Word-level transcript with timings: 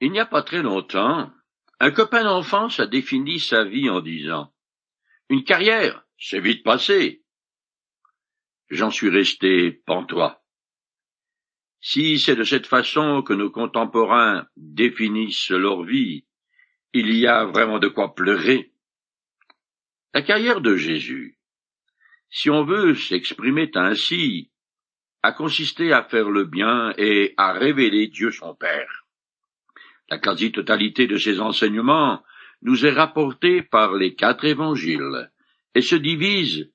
Il 0.00 0.12
n'y 0.12 0.20
a 0.20 0.26
pas 0.26 0.42
très 0.42 0.62
longtemps, 0.62 1.32
un 1.80 1.90
copain 1.90 2.24
d'enfance 2.24 2.80
a 2.80 2.86
défini 2.86 3.40
sa 3.40 3.64
vie 3.64 3.88
en 3.88 4.00
disant 4.00 4.52
Une 5.30 5.44
carrière, 5.44 6.04
c'est 6.18 6.40
vite 6.40 6.62
passé. 6.62 7.22
J'en 8.68 8.90
suis 8.90 9.08
resté 9.08 9.72
pantois. 9.86 10.42
Si 11.80 12.18
c'est 12.18 12.36
de 12.36 12.44
cette 12.44 12.66
façon 12.66 13.22
que 13.22 13.32
nos 13.32 13.50
contemporains 13.50 14.46
définissent 14.56 15.50
leur 15.50 15.82
vie, 15.84 16.26
il 16.92 17.14
y 17.14 17.26
a 17.26 17.44
vraiment 17.44 17.78
de 17.78 17.88
quoi 17.88 18.14
pleurer. 18.14 18.72
La 20.12 20.22
carrière 20.22 20.60
de 20.60 20.76
Jésus, 20.76 21.38
si 22.28 22.50
on 22.50 22.64
veut 22.64 22.94
s'exprimer 22.94 23.70
ainsi, 23.74 24.50
a 25.22 25.32
consisté 25.32 25.92
à 25.92 26.02
faire 26.04 26.28
le 26.28 26.44
bien 26.44 26.92
et 26.98 27.34
à 27.36 27.52
révéler 27.52 28.08
Dieu 28.08 28.30
son 28.30 28.54
Père. 28.54 29.05
La 30.08 30.18
quasi-totalité 30.18 31.06
de 31.06 31.16
ces 31.16 31.40
enseignements 31.40 32.22
nous 32.62 32.86
est 32.86 32.92
rapportée 32.92 33.62
par 33.62 33.94
les 33.94 34.14
quatre 34.14 34.44
évangiles 34.44 35.30
et 35.74 35.82
se 35.82 35.96
divise 35.96 36.70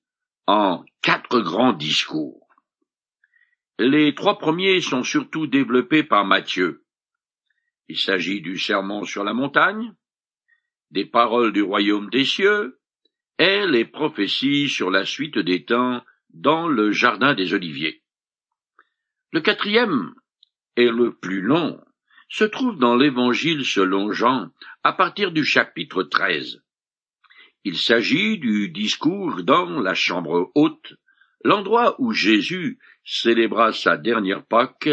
en 0.47 0.83
quatre 1.01 1.39
grands 1.39 1.73
discours. 1.73 2.47
Les 3.79 4.13
trois 4.13 4.37
premiers 4.37 4.81
sont 4.81 5.03
surtout 5.03 5.47
développés 5.47 6.03
par 6.03 6.25
Matthieu. 6.25 6.83
Il 7.87 7.97
s'agit 7.97 8.41
du 8.41 8.57
sermon 8.57 9.05
sur 9.05 9.23
la 9.23 9.33
montagne, 9.33 9.93
des 10.91 11.05
paroles 11.05 11.53
du 11.53 11.61
royaume 11.61 12.09
des 12.09 12.25
cieux, 12.25 12.79
et 13.39 13.65
les 13.65 13.85
prophéties 13.85 14.69
sur 14.69 14.91
la 14.91 15.05
suite 15.05 15.39
des 15.39 15.65
temps 15.65 16.03
dans 16.29 16.67
le 16.67 16.91
jardin 16.91 17.33
des 17.33 17.53
oliviers. 17.53 18.03
Le 19.31 19.41
quatrième 19.41 20.13
est 20.75 20.91
le 20.91 21.15
plus 21.15 21.41
long 21.41 21.81
se 22.31 22.45
trouve 22.45 22.79
dans 22.79 22.95
l'Évangile 22.95 23.65
selon 23.65 24.13
Jean, 24.13 24.51
à 24.83 24.93
partir 24.93 25.33
du 25.33 25.43
chapitre 25.43 26.03
13. 26.03 26.63
Il 27.65 27.77
s'agit 27.77 28.39
du 28.39 28.69
discours 28.69 29.43
dans 29.43 29.81
la 29.81 29.93
chambre 29.93 30.49
haute, 30.55 30.93
l'endroit 31.43 31.95
où 31.99 32.13
Jésus 32.13 32.79
célébra 33.03 33.73
sa 33.73 33.97
dernière 33.97 34.45
Pâque 34.45 34.89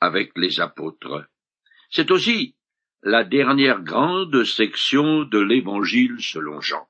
avec 0.00 0.32
les 0.36 0.58
apôtres. 0.58 1.28
C'est 1.90 2.10
aussi 2.10 2.56
la 3.04 3.22
dernière 3.22 3.82
grande 3.82 4.42
section 4.42 5.22
de 5.22 5.38
l'Évangile 5.38 6.16
selon 6.18 6.60
Jean. 6.60 6.88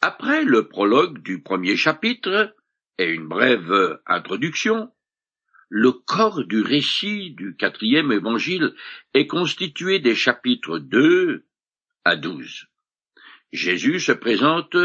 Après 0.00 0.44
le 0.44 0.68
prologue 0.68 1.22
du 1.22 1.42
premier 1.42 1.76
chapitre 1.76 2.56
et 2.98 3.06
une 3.06 3.28
brève 3.28 4.00
introduction, 4.06 4.92
le 5.68 5.92
corps 5.92 6.44
du 6.44 6.60
récit 6.60 7.30
du 7.30 7.56
quatrième 7.56 8.12
évangile 8.12 8.74
est 9.14 9.26
constitué 9.26 9.98
des 9.98 10.14
chapitres 10.14 10.78
2 10.78 11.44
à 12.04 12.16
12. 12.16 12.66
Jésus 13.52 14.00
se 14.00 14.12
présente 14.12 14.76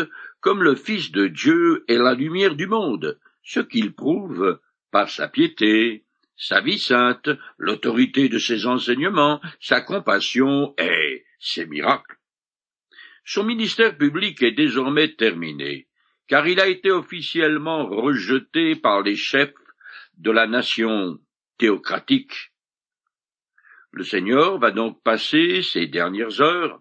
comme 0.42 0.64
le 0.64 0.76
Fils 0.76 1.12
de 1.12 1.28
Dieu 1.28 1.84
et 1.88 1.98
la 1.98 2.14
lumière 2.14 2.56
du 2.56 2.68
monde, 2.68 3.20
ce 3.44 3.60
qu'il 3.60 3.94
prouve 3.94 4.60
par 4.92 5.10
sa 5.10 5.28
piété, 5.28 6.06
sa 6.38 6.62
vie 6.62 6.80
sainte, 6.80 7.30
l'autorité 7.58 8.30
de 8.30 8.40
ses 8.40 8.66
enseignements, 8.66 9.42
sa 9.60 9.82
compassion 9.82 10.74
et 10.78 11.26
ses 11.40 11.66
miracles. 11.66 12.18
Son 13.26 13.44
ministère 13.44 13.98
public 13.98 14.42
est 14.42 14.54
désormais 14.54 15.14
terminé, 15.16 15.88
car 16.28 16.48
il 16.48 16.60
a 16.60 16.68
été 16.68 16.90
officiellement 16.90 17.86
rejeté 17.86 18.76
par 18.76 19.02
les 19.02 19.16
chefs 19.16 19.54
de 20.20 20.32
la 20.32 20.48
nation 20.48 21.18
théocratique. 21.58 22.52
Le 23.92 24.04
Seigneur 24.04 24.60
va 24.60 24.72
donc 24.72 25.02
passer 25.02 25.62
ces 25.64 25.88
dernières 25.88 26.42
heures, 26.42 26.80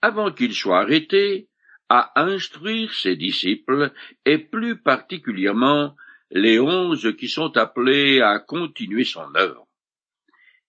avant 0.00 0.32
qu'il 0.32 0.54
soit 0.54 0.80
arrêté, 0.80 1.48
à 1.90 2.12
instruire 2.20 2.92
ses 2.92 3.14
disciples, 3.14 3.92
et 4.24 4.38
plus 4.38 4.80
particulièrement 4.80 5.94
les 6.30 6.58
onze 6.58 7.14
qui 7.16 7.28
sont 7.28 7.56
appelés 7.56 8.20
à 8.20 8.38
continuer 8.38 9.04
son 9.04 9.34
œuvre. 9.34 9.66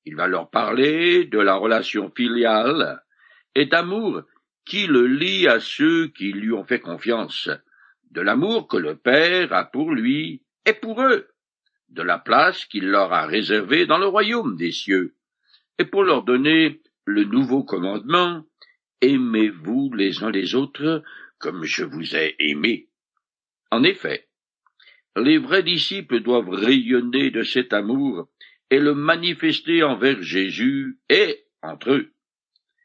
Il 0.06 0.16
va 0.16 0.28
leur 0.28 0.50
parler 0.50 1.26
de 1.26 1.40
la 1.40 1.56
relation 1.56 2.12
filiale 2.16 3.02
et 3.56 3.66
d'amour 3.66 4.24
qui 4.66 4.88
le 4.88 5.08
lie 5.08 5.48
à 5.48 5.60
ceux 5.60 6.08
qui 6.08 6.32
lui 6.32 6.52
ont 6.52 6.64
fait 6.64 6.80
confiance, 6.80 7.50
de 8.12 8.22
l'amour 8.22 8.68
que 8.68 8.78
le 8.78 8.96
Père 8.96 9.52
a 9.54 9.66
pour 9.66 9.92
lui 9.92 10.44
et 10.66 10.74
pour 10.74 11.02
eux 11.02 11.28
de 11.92 12.02
la 12.02 12.18
place 12.18 12.66
qu'il 12.66 12.88
leur 12.88 13.12
a 13.14 13.26
réservée 13.26 13.86
dans 13.86 13.98
le 13.98 14.08
royaume 14.08 14.56
des 14.56 14.72
cieux, 14.72 15.16
et 15.78 15.86
pour 15.86 16.04
leur 16.04 16.24
donner 16.24 16.82
le 17.06 17.24
nouveau 17.24 17.64
commandement, 17.64 18.44
aimez-vous 19.02 19.94
les 19.94 20.24
uns 20.24 20.32
les 20.32 20.56
autres 20.56 21.04
comme 21.40 21.64
je 21.64 21.84
vous 21.84 22.16
ai 22.16 22.36
aimé. 22.40 22.88
En 23.72 23.84
effet, 23.84 24.28
les 25.16 25.38
vrais 25.38 25.64
disciples 25.64 26.20
doivent 26.20 26.50
rayonner 26.50 27.32
de 27.32 27.44
cet 27.44 27.74
amour 27.74 28.30
et 28.70 28.80
le 28.80 28.94
manifester 28.94 29.84
envers 29.84 30.22
Jésus 30.22 31.00
et 31.10 31.46
entre 31.62 31.92
eux. 31.92 32.12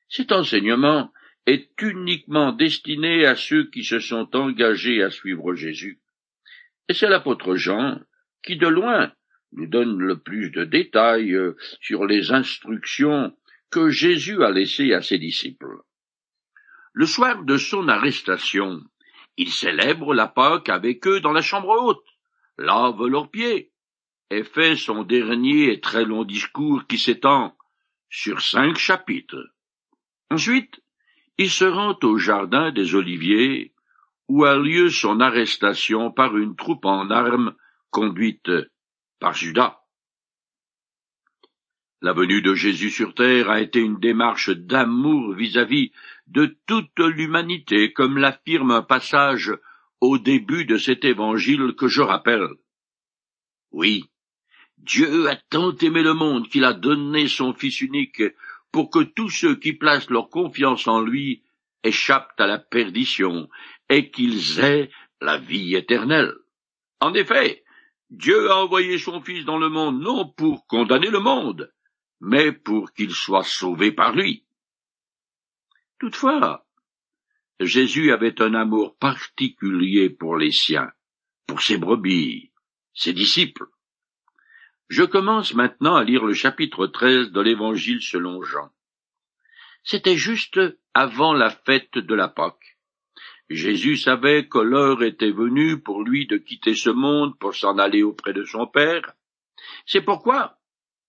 Cet 0.08 0.32
enseignement 0.32 1.12
est 1.46 1.68
uniquement 1.82 2.52
destiné 2.52 3.26
à 3.26 3.36
ceux 3.36 3.68
qui 3.70 3.84
se 3.84 3.98
sont 3.98 4.34
engagés 4.34 5.02
à 5.02 5.10
suivre 5.10 5.54
Jésus. 5.54 6.00
Et 6.88 6.94
c'est 6.94 7.08
l'apôtre 7.08 7.56
Jean 7.56 8.00
qui 8.44 8.56
de 8.56 8.68
loin 8.68 9.12
nous 9.52 9.66
donne 9.66 9.98
le 9.98 10.18
plus 10.18 10.50
de 10.50 10.64
détails 10.64 11.34
euh, 11.34 11.56
sur 11.80 12.06
les 12.06 12.32
instructions 12.32 13.36
que 13.70 13.90
Jésus 13.90 14.42
a 14.44 14.50
laissées 14.50 14.92
à 14.92 15.02
ses 15.02 15.18
disciples. 15.18 15.80
Le 16.92 17.06
soir 17.06 17.44
de 17.44 17.56
son 17.56 17.88
arrestation, 17.88 18.82
il 19.36 19.50
célèbre 19.50 20.14
la 20.14 20.28
Pâque 20.28 20.68
avec 20.68 21.06
eux 21.06 21.20
dans 21.20 21.32
la 21.32 21.42
chambre 21.42 21.76
haute, 21.82 22.04
lave 22.56 23.04
leurs 23.06 23.30
pieds, 23.30 23.72
et 24.30 24.44
fait 24.44 24.76
son 24.76 25.02
dernier 25.02 25.72
et 25.72 25.80
très 25.80 26.04
long 26.04 26.24
discours 26.24 26.86
qui 26.86 26.98
s'étend 26.98 27.56
sur 28.08 28.40
cinq 28.40 28.76
chapitres. 28.76 29.44
Ensuite, 30.30 30.80
il 31.36 31.50
se 31.50 31.64
rend 31.64 31.98
au 32.02 32.16
jardin 32.16 32.70
des 32.70 32.94
Oliviers, 32.94 33.74
où 34.28 34.44
a 34.44 34.56
lieu 34.56 34.88
son 34.88 35.20
arrestation 35.20 36.10
par 36.12 36.36
une 36.36 36.56
troupe 36.56 36.84
en 36.84 37.10
armes 37.10 37.54
conduite 37.94 38.50
par 39.20 39.34
Judas. 39.34 39.78
La 42.02 42.12
venue 42.12 42.42
de 42.42 42.54
Jésus 42.54 42.90
sur 42.90 43.14
terre 43.14 43.48
a 43.48 43.60
été 43.60 43.78
une 43.78 44.00
démarche 44.00 44.50
d'amour 44.50 45.32
vis-à-vis 45.34 45.92
de 46.26 46.58
toute 46.66 46.98
l'humanité, 46.98 47.92
comme 47.92 48.18
l'affirme 48.18 48.72
un 48.72 48.82
passage 48.82 49.52
au 50.00 50.18
début 50.18 50.64
de 50.66 50.76
cet 50.76 51.04
évangile 51.04 51.74
que 51.78 51.86
je 51.86 52.02
rappelle. 52.02 52.48
Oui, 53.70 54.04
Dieu 54.76 55.28
a 55.28 55.36
tant 55.36 55.74
aimé 55.76 56.02
le 56.02 56.14
monde 56.14 56.48
qu'il 56.48 56.64
a 56.64 56.74
donné 56.74 57.28
son 57.28 57.54
Fils 57.54 57.80
unique 57.80 58.22
pour 58.72 58.90
que 58.90 59.04
tous 59.04 59.30
ceux 59.30 59.54
qui 59.54 59.72
placent 59.72 60.10
leur 60.10 60.28
confiance 60.30 60.88
en 60.88 61.00
lui 61.00 61.44
échappent 61.84 62.38
à 62.38 62.48
la 62.48 62.58
perdition 62.58 63.48
et 63.88 64.10
qu'ils 64.10 64.58
aient 64.60 64.90
la 65.20 65.38
vie 65.38 65.76
éternelle. 65.76 66.34
En 67.00 67.14
effet, 67.14 67.63
Dieu 68.10 68.50
a 68.50 68.56
envoyé 68.56 68.98
son 68.98 69.20
Fils 69.20 69.44
dans 69.44 69.58
le 69.58 69.68
monde 69.68 70.00
non 70.00 70.28
pour 70.28 70.66
condamner 70.66 71.10
le 71.10 71.20
monde, 71.20 71.72
mais 72.20 72.52
pour 72.52 72.92
qu'il 72.92 73.12
soit 73.12 73.44
sauvé 73.44 73.92
par 73.92 74.14
lui. 74.14 74.44
Toutefois, 75.98 76.66
Jésus 77.60 78.12
avait 78.12 78.40
un 78.42 78.54
amour 78.54 78.96
particulier 78.96 80.10
pour 80.10 80.36
les 80.36 80.50
siens, 80.50 80.92
pour 81.46 81.62
ses 81.62 81.78
brebis, 81.78 82.52
ses 82.94 83.12
disciples. 83.12 83.66
Je 84.88 85.02
commence 85.02 85.54
maintenant 85.54 85.96
à 85.96 86.04
lire 86.04 86.24
le 86.24 86.34
chapitre 86.34 86.86
13 86.86 87.30
de 87.30 87.40
l'Évangile 87.40 88.02
selon 88.02 88.42
Jean. 88.42 88.70
C'était 89.82 90.16
juste 90.16 90.60
avant 90.94 91.32
la 91.32 91.50
fête 91.50 91.98
de 91.98 92.14
la 92.14 92.28
Pâque. 92.28 92.73
Jésus 93.50 93.96
savait 93.96 94.48
que 94.48 94.58
l'heure 94.58 95.02
était 95.02 95.30
venue 95.30 95.78
pour 95.78 96.02
lui 96.02 96.26
de 96.26 96.38
quitter 96.38 96.74
ce 96.74 96.90
monde 96.90 97.38
pour 97.38 97.54
s'en 97.54 97.78
aller 97.78 98.02
auprès 98.02 98.32
de 98.32 98.44
son 98.44 98.66
Père. 98.66 99.14
C'est 99.86 100.00
pourquoi 100.00 100.58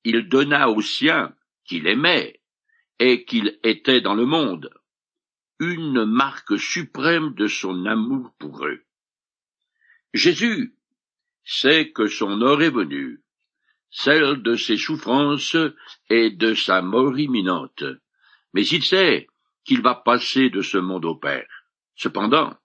il 0.04 0.28
donna 0.28 0.70
aux 0.70 0.82
siens 0.82 1.34
qu'il 1.64 1.88
aimait 1.88 2.42
et 3.00 3.26
qu'il 3.26 3.60
était 3.64 4.02
dans 4.02 4.16
le 4.16 4.26
monde 4.26 4.70
une 5.60 6.04
marque 6.04 6.60
suprême 6.60 7.34
de 7.34 7.48
son 7.48 7.86
amour 7.86 8.34
pour 8.38 8.66
eux. 8.66 8.84
Jésus 10.14 10.76
sait 11.46 11.92
que 11.92 12.08
son 12.08 12.42
heure 12.42 12.62
est 12.62 12.70
venue, 12.70 13.22
celle 13.90 14.42
de 14.42 14.56
ses 14.56 14.78
souffrances 14.78 15.58
et 16.10 16.32
de 16.32 16.54
sa 16.54 16.82
mort 16.82 17.18
imminente, 17.18 17.84
mais 18.54 18.66
il 18.66 18.84
sait 18.84 19.28
qu'il 19.64 19.82
va 19.82 19.96
passer 19.96 20.50
de 20.50 20.62
ce 20.62 20.78
monde 20.78 21.06
au 21.06 21.16
Père. 21.16 21.65
Cependant, 21.96 22.56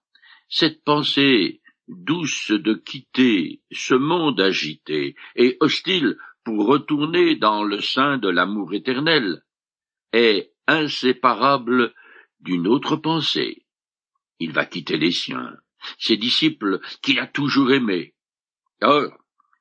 cette 0.49 0.83
pensée 0.83 1.61
douce 1.87 2.51
de 2.51 2.73
quitter 2.73 3.61
ce 3.71 3.93
monde 3.93 4.39
agité 4.39 5.15
et 5.35 5.57
hostile 5.59 6.17
pour 6.43 6.67
retourner 6.67 7.35
dans 7.35 7.63
le 7.63 7.81
sein 7.81 8.17
de 8.17 8.29
l'amour 8.29 8.73
éternel, 8.73 9.43
est 10.13 10.51
inséparable 10.67 11.93
d'une 12.39 12.67
autre 12.67 12.95
pensée. 12.95 13.65
Il 14.39 14.51
va 14.51 14.65
quitter 14.65 14.97
les 14.97 15.11
siens, 15.11 15.55
ses 15.97 16.17
disciples 16.17 16.79
qu'il 17.01 17.19
a 17.19 17.27
toujours 17.27 17.71
aimés. 17.71 18.15
Or, 18.81 19.11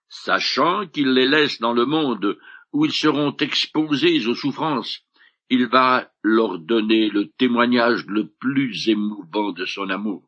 sachant 0.09 0.87
qu'il 0.87 1.13
les 1.13 1.29
laisse 1.29 1.61
dans 1.61 1.73
le 1.75 1.85
monde 1.85 2.39
où 2.73 2.85
ils 2.85 2.93
seront 2.93 3.37
exposés 3.37 4.27
aux 4.27 4.35
souffrances, 4.35 5.05
il 5.51 5.67
va 5.67 6.13
leur 6.23 6.61
donner 6.61 7.11
le 7.11 7.29
témoignage 7.29 8.07
le 8.07 8.29
plus 8.29 8.89
émouvant 8.89 9.51
de 9.51 9.67
son 9.67 9.91
amour. 9.91 10.25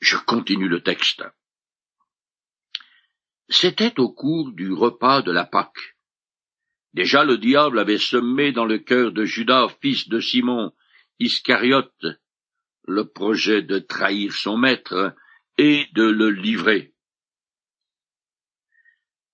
Je 0.00 0.16
continue 0.16 0.68
le 0.68 0.82
texte. 0.82 1.22
C'était 3.50 4.00
au 4.00 4.10
cours 4.10 4.52
du 4.52 4.72
repas 4.72 5.20
de 5.20 5.32
la 5.32 5.44
Pâque. 5.44 5.96
Déjà 6.94 7.24
le 7.24 7.36
diable 7.36 7.78
avait 7.78 7.98
semé 7.98 8.52
dans 8.52 8.64
le 8.64 8.78
cœur 8.78 9.12
de 9.12 9.24
Judas, 9.24 9.68
fils 9.82 10.08
de 10.08 10.20
Simon, 10.20 10.72
Iscariote, 11.18 12.06
le 12.86 13.04
projet 13.04 13.60
de 13.60 13.78
trahir 13.80 14.32
son 14.32 14.56
maître 14.56 15.14
et 15.58 15.86
de 15.92 16.04
le 16.04 16.30
livrer. 16.30 16.93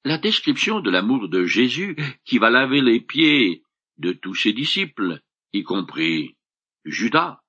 La 0.03 0.17
description 0.17 0.81
de 0.81 0.91
l'amour 0.91 1.29
de 1.29 1.45
Jésus 1.45 1.95
qui 2.25 2.39
va 2.39 2.49
laver 2.49 2.81
les 2.81 3.01
pieds 3.01 3.63
de 3.99 4.13
tous 4.13 4.35
ses 4.35 4.55
disciples, 4.55 5.21
y 5.53 5.63
compris 5.63 6.39
Judas, 6.87 7.43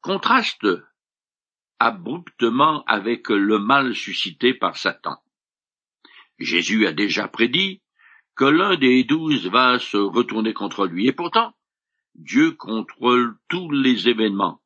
contraste 0.00 0.66
abruptement 1.78 2.84
avec 2.84 3.28
le 3.28 3.58
mal 3.58 3.94
suscité 3.94 4.54
par 4.54 4.78
Satan. 4.78 5.18
Jésus 6.38 6.86
a 6.86 6.92
déjà 6.92 7.28
prédit 7.28 7.82
que 8.34 8.46
l'un 8.46 8.76
des 8.76 9.04
douze 9.04 9.46
va 9.48 9.78
se 9.78 9.98
retourner 9.98 10.54
contre 10.54 10.86
lui, 10.86 11.06
et 11.06 11.12
pourtant 11.12 11.54
Dieu 12.14 12.52
contrôle 12.52 13.36
tous 13.48 13.70
les 13.70 14.08
événements 14.08 14.62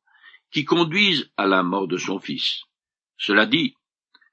qui 0.51 0.63
conduisent 0.63 1.29
à 1.35 1.47
la 1.47 1.63
mort 1.63 1.89
de 1.89 1.97
son 1.97 2.19
fils. 2.19 2.63
Cela 3.17 3.45
dit, 3.45 3.75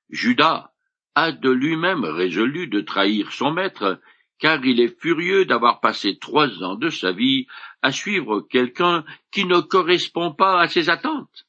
Judas 0.08 0.72
a 1.16 1.32
de 1.32 1.50
lui-même 1.50 2.04
résolu 2.04 2.68
de 2.68 2.82
trahir 2.82 3.32
son 3.32 3.50
maître, 3.50 4.00
car 4.38 4.62
il 4.66 4.80
est 4.80 5.00
furieux 5.00 5.46
d'avoir 5.46 5.80
passé 5.80 6.18
trois 6.18 6.62
ans 6.62 6.74
de 6.74 6.90
sa 6.90 7.10
vie 7.10 7.46
à 7.80 7.90
suivre 7.90 8.42
quelqu'un 8.42 9.02
qui 9.32 9.46
ne 9.46 9.60
correspond 9.60 10.32
pas 10.34 10.60
à 10.60 10.68
ses 10.68 10.90
attentes. 10.90 11.46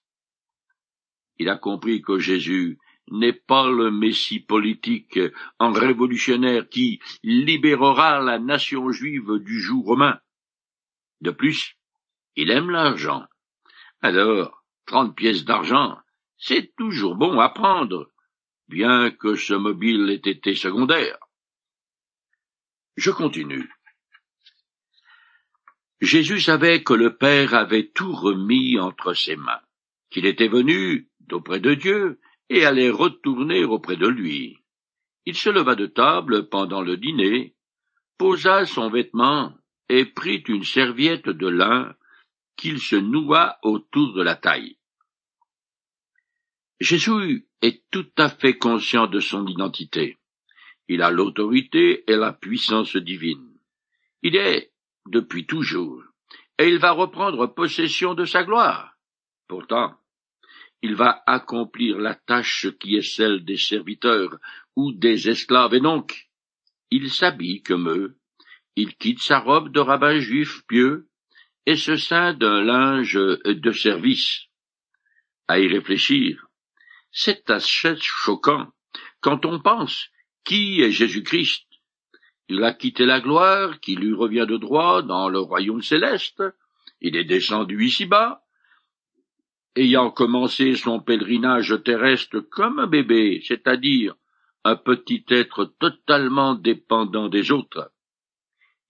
Il 1.38 1.50
a 1.50 1.58
compris 1.58 2.02
que 2.02 2.18
Jésus 2.18 2.80
n'est 3.12 3.34
pas 3.34 3.70
le 3.70 3.92
Messie 3.92 4.40
politique 4.40 5.20
en 5.60 5.74
révolutionnaire 5.74 6.70
qui 6.70 7.02
libérera 7.22 8.22
la 8.22 8.40
nation 8.40 8.90
juive 8.92 9.38
du 9.40 9.60
joug 9.60 9.84
romain. 9.86 10.18
De 11.20 11.32
plus, 11.32 11.76
il 12.38 12.52
aime 12.52 12.70
l'argent. 12.70 13.26
Alors, 14.02 14.64
trente 14.86 15.14
pièces 15.16 15.44
d'argent, 15.44 15.98
c'est 16.38 16.74
toujours 16.78 17.16
bon 17.16 17.40
à 17.40 17.50
prendre, 17.50 18.10
bien 18.68 19.12
que 19.12 19.36
ce 19.36 19.54
mobile 19.54 20.10
ait 20.10 20.30
été 20.30 20.56
secondaire. 20.56 21.18
Je 22.96 23.12
continue. 23.12 23.70
Jésus 26.02 26.42
savait 26.42 26.84
que 26.84 26.94
le 26.94 27.16
Père 27.16 27.54
avait 27.54 27.88
tout 27.88 28.14
remis 28.14 28.80
entre 28.80 29.14
ses 29.14 29.36
mains, 29.36 29.62
qu'il 30.10 30.26
était 30.26 30.48
venu 30.48 31.10
d'auprès 31.22 31.60
de 31.60 31.74
Dieu 31.74 32.20
et 32.50 32.66
allait 32.66 32.90
retourner 32.90 33.64
auprès 33.64 33.98
de 33.98 34.08
lui. 34.08 34.60
Il 35.26 35.36
se 35.36 35.50
leva 35.50 35.76
de 35.76 35.88
table 35.88 36.50
pendant 36.50 36.82
le 36.82 36.98
dîner, 36.98 37.56
posa 38.18 38.66
son 38.66 38.90
vêtement 38.90 39.54
et 39.90 40.06
prit 40.06 40.44
une 40.48 40.64
serviette 40.64 41.30
de 41.30 41.48
lin 41.48 41.96
qu'il 42.58 42.80
se 42.80 42.96
noua 42.96 43.58
autour 43.64 44.14
de 44.14 44.22
la 44.22 44.36
taille. 44.36 44.78
Jésus 46.80 47.47
est 47.62 47.84
tout 47.92 48.10
à 48.18 48.30
fait 48.30 48.58
conscient 48.58 49.08
de 49.08 49.20
son 49.20 49.46
identité. 49.48 50.18
Il 50.88 51.02
a 51.02 51.12
l'autorité 51.12 52.04
et 52.10 52.16
la 52.16 52.34
puissance 52.34 52.96
divine. 52.96 53.58
Il 54.24 54.36
est 54.36 54.72
depuis 55.06 55.46
toujours, 55.46 56.04
et 56.60 56.68
il 56.68 56.80
va 56.80 56.92
reprendre 56.92 57.48
possession 57.48 58.14
de 58.14 58.26
sa 58.26 58.44
gloire. 58.44 58.98
Pourtant, 59.48 59.96
il 60.82 60.96
va 60.96 61.24
accomplir 61.26 61.98
la 61.98 62.16
tâche 62.16 62.68
qui 62.80 62.96
est 62.96 63.16
celle 63.16 63.44
des 63.44 63.58
serviteurs 63.58 64.38
ou 64.76 64.92
des 64.92 65.30
esclaves, 65.30 65.74
et 65.74 65.80
donc 65.80 66.30
il 66.92 67.10
s'habille 67.10 67.64
comme 67.64 67.90
eux, 67.90 68.18
il 68.76 68.96
quitte 68.96 69.22
sa 69.22 69.40
robe 69.40 69.72
de 69.72 69.80
rabbin 69.80 70.20
juif 70.20 70.62
pieux 70.68 71.08
et 71.66 71.76
se 71.76 71.98
ceint 71.98 72.34
d'un 72.34 72.64
linge 72.64 73.16
de 73.16 73.72
service. 73.72 74.46
À 75.48 75.60
y 75.60 75.68
réfléchir, 75.68 76.47
c'est 77.20 77.50
assez 77.50 77.96
choquant 78.00 78.68
quand 79.22 79.44
on 79.48 79.60
pense 79.60 80.10
qui 80.46 80.82
est 80.84 80.92
Jésus-Christ. 80.92 81.66
Il 82.48 82.64
a 82.64 82.74
quitté 82.74 83.08
la 83.08 83.20
gloire 83.20 83.80
qui 83.80 83.96
lui 83.96 84.14
revient 84.14 84.46
de 84.48 84.58
droit 84.58 85.02
dans 85.02 85.28
le 85.28 85.40
royaume 85.40 85.82
céleste, 85.82 86.44
il 87.02 87.16
est 87.16 87.24
descendu 87.24 87.84
ici-bas, 87.84 88.44
ayant 89.76 90.12
commencé 90.12 90.76
son 90.76 91.00
pèlerinage 91.00 91.76
terrestre 91.84 92.40
comme 92.40 92.78
un 92.78 92.88
bébé, 92.88 93.42
c'est-à-dire 93.44 94.14
un 94.64 94.76
petit 94.76 95.26
être 95.30 95.66
totalement 95.80 96.54
dépendant 96.54 97.30
des 97.30 97.52
autres. 97.52 97.92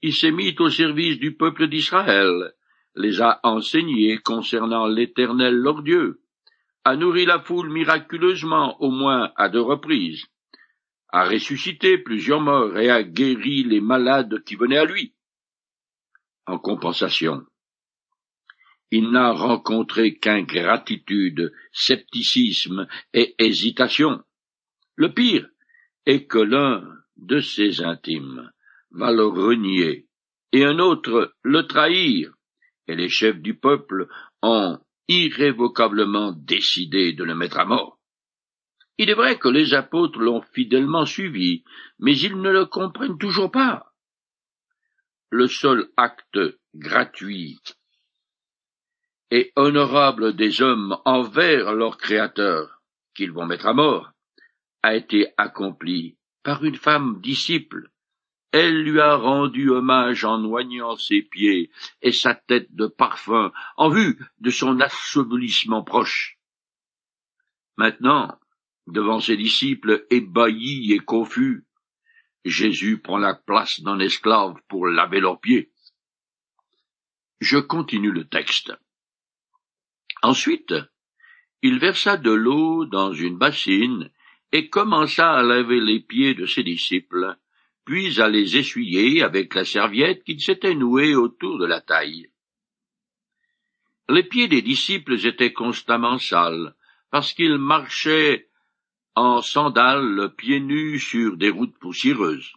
Il 0.01 0.13
s'est 0.13 0.31
mis 0.31 0.53
au 0.59 0.69
service 0.69 1.17
du 1.17 1.37
peuple 1.37 1.69
d'Israël, 1.69 2.53
les 2.93 3.21
a 3.21 3.39
enseignés 3.43 4.17
concernant 4.17 4.85
l'Éternel 4.85 5.55
leur 5.55 5.81
Dieu, 5.81 6.19
a 6.87 6.95
nourri 6.95 7.25
la 7.25 7.39
foule 7.39 7.69
miraculeusement 7.69 8.81
au 8.81 8.91
moins 8.91 9.33
à 9.35 9.49
deux 9.49 9.65
reprises, 9.73 10.25
a 11.09 11.27
ressuscité 11.27 11.97
plusieurs 11.97 12.39
morts 12.39 12.77
et 12.77 12.89
a 12.89 13.03
guéri 13.03 13.65
les 13.65 13.81
malades 13.81 14.41
qui 14.45 14.55
venaient 14.55 14.77
à 14.77 14.85
lui. 14.85 15.13
En 16.45 16.57
compensation, 16.57 17.45
il 18.89 19.11
n'a 19.11 19.33
rencontré 19.33 20.17
qu'ingratitude, 20.17 21.51
scepticisme 21.73 22.87
et 23.13 23.35
hésitation. 23.37 24.23
Le 24.95 25.13
pire 25.13 25.45
est 26.05 26.25
que 26.25 26.39
l'un 26.39 26.87
de 27.17 27.41
ses 27.41 27.81
intimes 27.81 28.49
va 28.91 29.11
le 29.11 29.25
renier 29.25 30.07
et 30.53 30.63
un 30.63 30.79
autre 30.79 31.33
le 31.43 31.67
trahir, 31.67 32.31
et 32.87 32.95
les 32.95 33.09
chefs 33.09 33.41
du 33.41 33.55
peuple 33.55 34.07
ont 34.41 34.79
irrévocablement 35.07 36.31
décidé 36.31 37.13
de 37.13 37.23
le 37.23 37.35
mettre 37.35 37.59
à 37.59 37.65
mort. 37.65 37.99
Il 38.97 39.09
est 39.09 39.15
vrai 39.15 39.37
que 39.37 39.47
les 39.47 39.73
apôtres 39.73 40.19
l'ont 40.19 40.41
fidèlement 40.41 41.05
suivi, 41.05 41.63
mais 41.99 42.17
ils 42.17 42.39
ne 42.39 42.49
le 42.49 42.65
comprennent 42.65 43.17
toujours 43.17 43.51
pas. 43.51 43.93
Le 45.29 45.47
seul 45.47 45.89
acte 45.97 46.39
gratuit 46.73 47.59
et 49.31 49.51
honorable 49.55 50.35
des 50.35 50.61
hommes 50.61 50.97
envers 51.05 51.73
leur 51.73 51.97
Créateur, 51.97 52.81
qu'ils 53.13 53.31
vont 53.31 53.45
mettre 53.45 53.67
à 53.67 53.73
mort, 53.73 54.11
a 54.83 54.95
été 54.95 55.33
accompli 55.37 56.17
par 56.43 56.63
une 56.63 56.75
femme 56.75 57.19
disciple. 57.21 57.89
Elle 58.51 58.83
lui 58.83 58.99
a 58.99 59.15
rendu 59.15 59.69
hommage 59.69 60.23
en 60.23 60.37
noignant 60.39 60.95
ses 60.95 61.21
pieds 61.21 61.69
et 62.01 62.11
sa 62.11 62.33
tête 62.33 62.73
de 62.73 62.87
parfum 62.87 63.51
en 63.75 63.89
vue 63.89 64.17
de 64.39 64.49
son 64.49 64.79
assoblissement 64.79 65.83
proche. 65.83 66.39
Maintenant, 67.75 68.39
devant 68.87 69.19
ses 69.19 69.37
disciples 69.37 70.05
ébahis 70.09 70.93
et 70.93 70.99
confus, 70.99 71.65
Jésus 72.45 72.99
prend 72.99 73.17
la 73.17 73.35
place 73.35 73.81
d'un 73.81 73.99
esclave 73.99 74.55
pour 74.69 74.87
laver 74.87 75.19
leurs 75.19 75.39
pieds. 75.39 75.71
Je 77.39 77.57
continue 77.57 78.11
le 78.11 78.25
texte. 78.25 78.73
Ensuite, 80.23 80.73
il 81.61 81.79
versa 81.79 82.17
de 82.17 82.31
l'eau 82.31 82.85
dans 82.85 83.13
une 83.13 83.37
bassine 83.37 84.09
et 84.51 84.69
commença 84.69 85.33
à 85.33 85.43
laver 85.43 85.81
les 85.81 85.99
pieds 85.99 86.33
de 86.33 86.45
ses 86.45 86.63
disciples, 86.63 87.37
puis 87.87 88.19
à 88.19 88.27
les 88.27 88.57
essuyer 88.57 89.23
avec 89.23 89.55
la 89.55 89.63
serviette 89.63 90.25
qu'il 90.25 90.41
s'était 90.41 90.75
nouée 90.75 91.15
autour 91.15 91.57
de 91.57 91.65
la 91.65 91.79
taille. 91.79 92.29
Les 94.09 94.23
pieds 94.23 94.49
des 94.49 94.61
disciples 94.61 95.25
étaient 95.25 95.53
constamment 95.53 96.17
sales, 96.17 96.75
parce 97.11 97.31
qu'ils 97.31 97.57
marchaient 97.57 98.49
en 99.15 99.41
sandales 99.41 100.33
pieds 100.35 100.59
nus 100.59 100.99
sur 100.99 101.37
des 101.37 101.49
routes 101.49 101.79
poussiéreuses. 101.79 102.51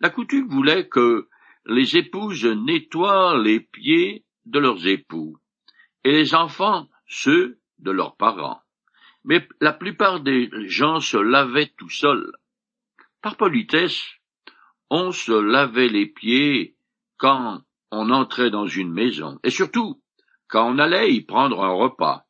La 0.00 0.10
coutume 0.10 0.48
voulait 0.48 0.88
que 0.88 1.28
les 1.66 1.96
épouses 1.96 2.44
nettoient 2.44 3.40
les 3.40 3.60
pieds 3.60 4.24
de 4.44 4.58
leurs 4.58 4.88
époux 4.88 5.38
et 6.02 6.10
les 6.10 6.34
enfants 6.34 6.88
ceux 7.06 7.60
de 7.78 7.92
leurs 7.92 8.16
parents. 8.16 8.60
Mais 9.22 9.46
la 9.60 9.72
plupart 9.72 10.18
des 10.18 10.50
gens 10.66 10.98
se 10.98 11.16
lavaient 11.16 11.72
tout 11.78 11.90
seuls. 11.90 12.32
Par 13.22 13.36
politesse, 13.36 14.17
on 14.90 15.12
se 15.12 15.32
lavait 15.32 15.88
les 15.88 16.06
pieds 16.06 16.76
quand 17.16 17.62
on 17.90 18.10
entrait 18.10 18.50
dans 18.50 18.66
une 18.66 18.92
maison, 18.92 19.38
et 19.42 19.50
surtout 19.50 20.02
quand 20.48 20.70
on 20.70 20.78
allait 20.78 21.12
y 21.12 21.20
prendre 21.20 21.62
un 21.62 21.72
repas. 21.72 22.26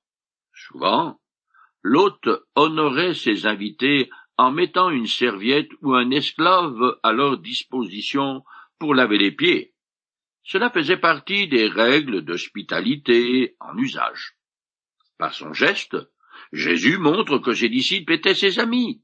Souvent, 0.52 1.20
l'hôte 1.82 2.28
honorait 2.54 3.14
ses 3.14 3.46
invités 3.46 4.10
en 4.36 4.50
mettant 4.50 4.90
une 4.90 5.06
serviette 5.06 5.70
ou 5.82 5.94
un 5.94 6.10
esclave 6.10 6.98
à 7.02 7.12
leur 7.12 7.38
disposition 7.38 8.44
pour 8.78 8.94
laver 8.94 9.18
les 9.18 9.32
pieds. 9.32 9.74
Cela 10.44 10.70
faisait 10.70 10.96
partie 10.96 11.48
des 11.48 11.68
règles 11.68 12.22
d'hospitalité 12.22 13.56
en 13.60 13.76
usage. 13.76 14.36
Par 15.18 15.34
son 15.34 15.52
geste, 15.52 15.96
Jésus 16.52 16.98
montre 16.98 17.38
que 17.38 17.52
ses 17.52 17.68
disciples 17.68 18.12
étaient 18.12 18.34
ses 18.34 18.58
amis, 18.58 19.02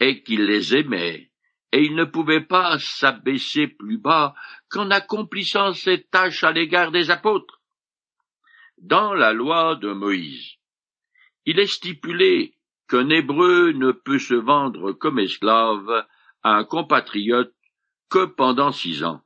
et 0.00 0.22
qu'il 0.22 0.44
les 0.44 0.76
aimait, 0.76 1.27
et 1.72 1.84
il 1.84 1.94
ne 1.94 2.04
pouvait 2.04 2.44
pas 2.44 2.78
s'abaisser 2.78 3.68
plus 3.68 3.98
bas 3.98 4.34
qu'en 4.68 4.90
accomplissant 4.90 5.72
ses 5.74 6.02
tâches 6.04 6.44
à 6.44 6.52
l'égard 6.52 6.90
des 6.90 7.10
apôtres. 7.10 7.60
Dans 8.78 9.12
la 9.12 9.32
loi 9.32 9.74
de 9.76 9.92
Moïse, 9.92 10.54
il 11.44 11.58
est 11.58 11.66
stipulé 11.66 12.54
qu'un 12.88 13.08
Hébreu 13.10 13.72
ne 13.72 13.92
peut 13.92 14.18
se 14.18 14.34
vendre 14.34 14.92
comme 14.92 15.18
esclave 15.18 16.06
à 16.42 16.54
un 16.54 16.64
compatriote 16.64 17.54
que 18.08 18.24
pendant 18.24 18.72
six 18.72 19.04
ans, 19.04 19.22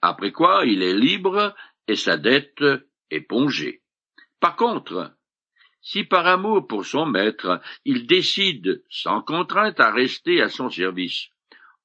après 0.00 0.30
quoi 0.30 0.64
il 0.66 0.82
est 0.82 0.94
libre 0.94 1.54
et 1.88 1.96
sa 1.96 2.16
dette 2.16 2.62
épongée. 3.10 3.82
Par 4.38 4.56
contre, 4.56 5.12
si 5.80 6.04
par 6.04 6.26
amour 6.26 6.68
pour 6.68 6.84
son 6.86 7.06
maître 7.06 7.60
il 7.84 8.06
décide 8.06 8.84
sans 8.88 9.20
contrainte 9.22 9.80
à 9.80 9.90
rester 9.90 10.40
à 10.40 10.48
son 10.48 10.70
service, 10.70 11.28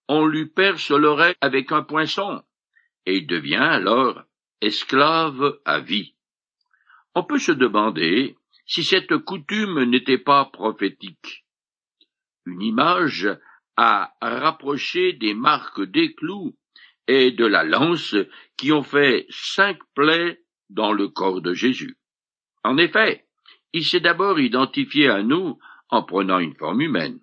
on 0.08 0.26
lui 0.26 0.46
perce 0.46 0.92
l'oreille 0.92 1.36
avec 1.42 1.72
un 1.72 1.84
poinçon, 1.84 2.44
et 3.06 3.18
il 3.18 3.28
devient 3.28 3.56
alors 3.56 4.24
esclave 4.62 5.60
à 5.66 5.80
vie. 5.80 6.16
On 7.16 7.24
peut 7.24 7.40
se 7.40 7.52
demander 7.52 8.38
si 8.66 8.84
cette 8.84 9.18
coutume 9.18 9.84
n'était 9.84 10.18
pas 10.18 10.46
prophétique. 10.46 11.46
Une 12.46 12.62
image 12.62 13.28
à 13.76 14.14
rapprocher 14.22 15.14
des 15.14 15.34
marques 15.34 15.82
des 15.82 16.14
clous 16.16 16.56
et 17.08 17.32
de 17.32 17.46
la 17.46 17.64
lance 17.64 18.16
qui 18.58 18.72
ont 18.72 18.84
fait 18.84 19.26
cinq 19.30 19.78
plaies 19.96 20.42
dans 20.70 20.92
le 20.92 21.08
corps 21.08 21.42
de 21.42 21.54
Jésus. 21.54 21.98
En 22.64 22.78
effet, 22.78 23.26
il 23.74 23.86
s'est 23.86 24.00
d'abord 24.00 24.40
identifié 24.40 25.08
à 25.08 25.24
nous 25.24 25.58
en 25.90 26.04
prenant 26.04 26.40
une 26.40 26.56
forme 26.56 26.82
humaine. 26.82 27.20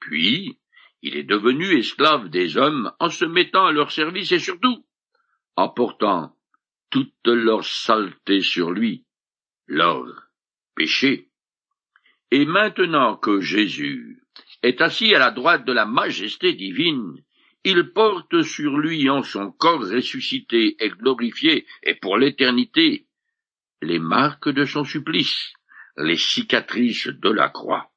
Puis, 0.00 0.58
il 1.06 1.16
est 1.16 1.22
devenu 1.22 1.78
esclave 1.78 2.30
des 2.30 2.56
hommes 2.56 2.92
en 2.98 3.10
se 3.10 3.24
mettant 3.24 3.66
à 3.66 3.72
leur 3.72 3.92
service 3.92 4.32
et 4.32 4.40
surtout 4.40 4.84
en 5.54 5.68
portant 5.68 6.36
toute 6.90 7.26
leur 7.26 7.64
saleté 7.64 8.40
sur 8.40 8.72
lui, 8.72 9.04
leur 9.68 10.04
péché. 10.74 11.30
Et 12.32 12.44
maintenant 12.44 13.16
que 13.16 13.40
Jésus 13.40 14.20
est 14.64 14.80
assis 14.80 15.14
à 15.14 15.20
la 15.20 15.30
droite 15.30 15.64
de 15.64 15.72
la 15.72 15.86
majesté 15.86 16.54
divine, 16.54 17.22
il 17.62 17.92
porte 17.92 18.42
sur 18.42 18.76
lui 18.76 19.08
en 19.08 19.22
son 19.22 19.52
corps 19.52 19.88
ressuscité 19.88 20.76
et 20.80 20.88
glorifié, 20.90 21.66
et 21.84 21.94
pour 21.94 22.18
l'éternité, 22.18 23.06
les 23.80 24.00
marques 24.00 24.48
de 24.48 24.64
son 24.64 24.82
supplice, 24.82 25.52
les 25.96 26.16
cicatrices 26.16 27.06
de 27.06 27.30
la 27.30 27.48
croix. 27.48 27.92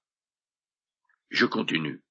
Je 1.32 1.48
continue. 1.48 2.01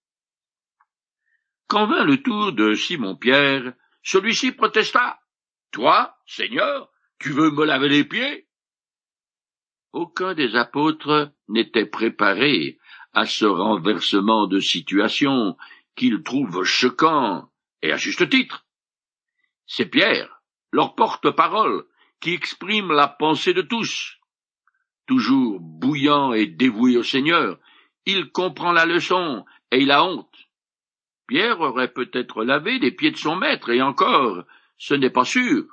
Quand 1.68 1.86
vint 1.86 2.04
le 2.04 2.22
tour 2.22 2.52
de 2.52 2.74
Simon-Pierre, 2.74 3.74
celui-ci 4.02 4.52
protesta. 4.52 5.20
Toi, 5.70 6.16
Seigneur, 6.26 6.90
tu 7.18 7.30
veux 7.30 7.50
me 7.50 7.64
laver 7.64 7.88
les 7.88 8.04
pieds? 8.04 8.48
Aucun 9.92 10.34
des 10.34 10.56
apôtres 10.56 11.32
n'était 11.48 11.86
préparé 11.86 12.78
à 13.12 13.26
ce 13.26 13.44
renversement 13.44 14.46
de 14.46 14.60
situation 14.60 15.56
qu'il 15.94 16.22
trouve 16.22 16.64
choquant, 16.64 17.50
et 17.82 17.92
à 17.92 17.96
juste 17.96 18.28
titre. 18.28 18.66
C'est 19.66 19.86
Pierre, 19.86 20.42
leur 20.72 20.94
porte-parole, 20.94 21.86
qui 22.20 22.32
exprime 22.32 22.92
la 22.92 23.08
pensée 23.08 23.54
de 23.54 23.62
tous 23.62 24.18
toujours 25.08 25.58
bouillant 25.58 26.32
et 26.32 26.46
dévoué 26.46 26.96
au 26.96 27.02
Seigneur, 27.02 27.58
il 28.06 28.30
comprend 28.30 28.70
la 28.72 28.84
leçon 28.84 29.44
et 29.72 29.80
il 29.80 29.90
a 29.90 30.04
honte. 30.04 30.47
Pierre 31.28 31.60
aurait 31.60 31.92
peut-être 31.92 32.42
lavé 32.42 32.78
les 32.78 32.90
pieds 32.90 33.10
de 33.10 33.18
son 33.18 33.36
maître, 33.36 33.68
et 33.70 33.82
encore, 33.82 34.44
ce 34.78 34.94
n'est 34.94 35.10
pas 35.10 35.26
sûr, 35.26 35.66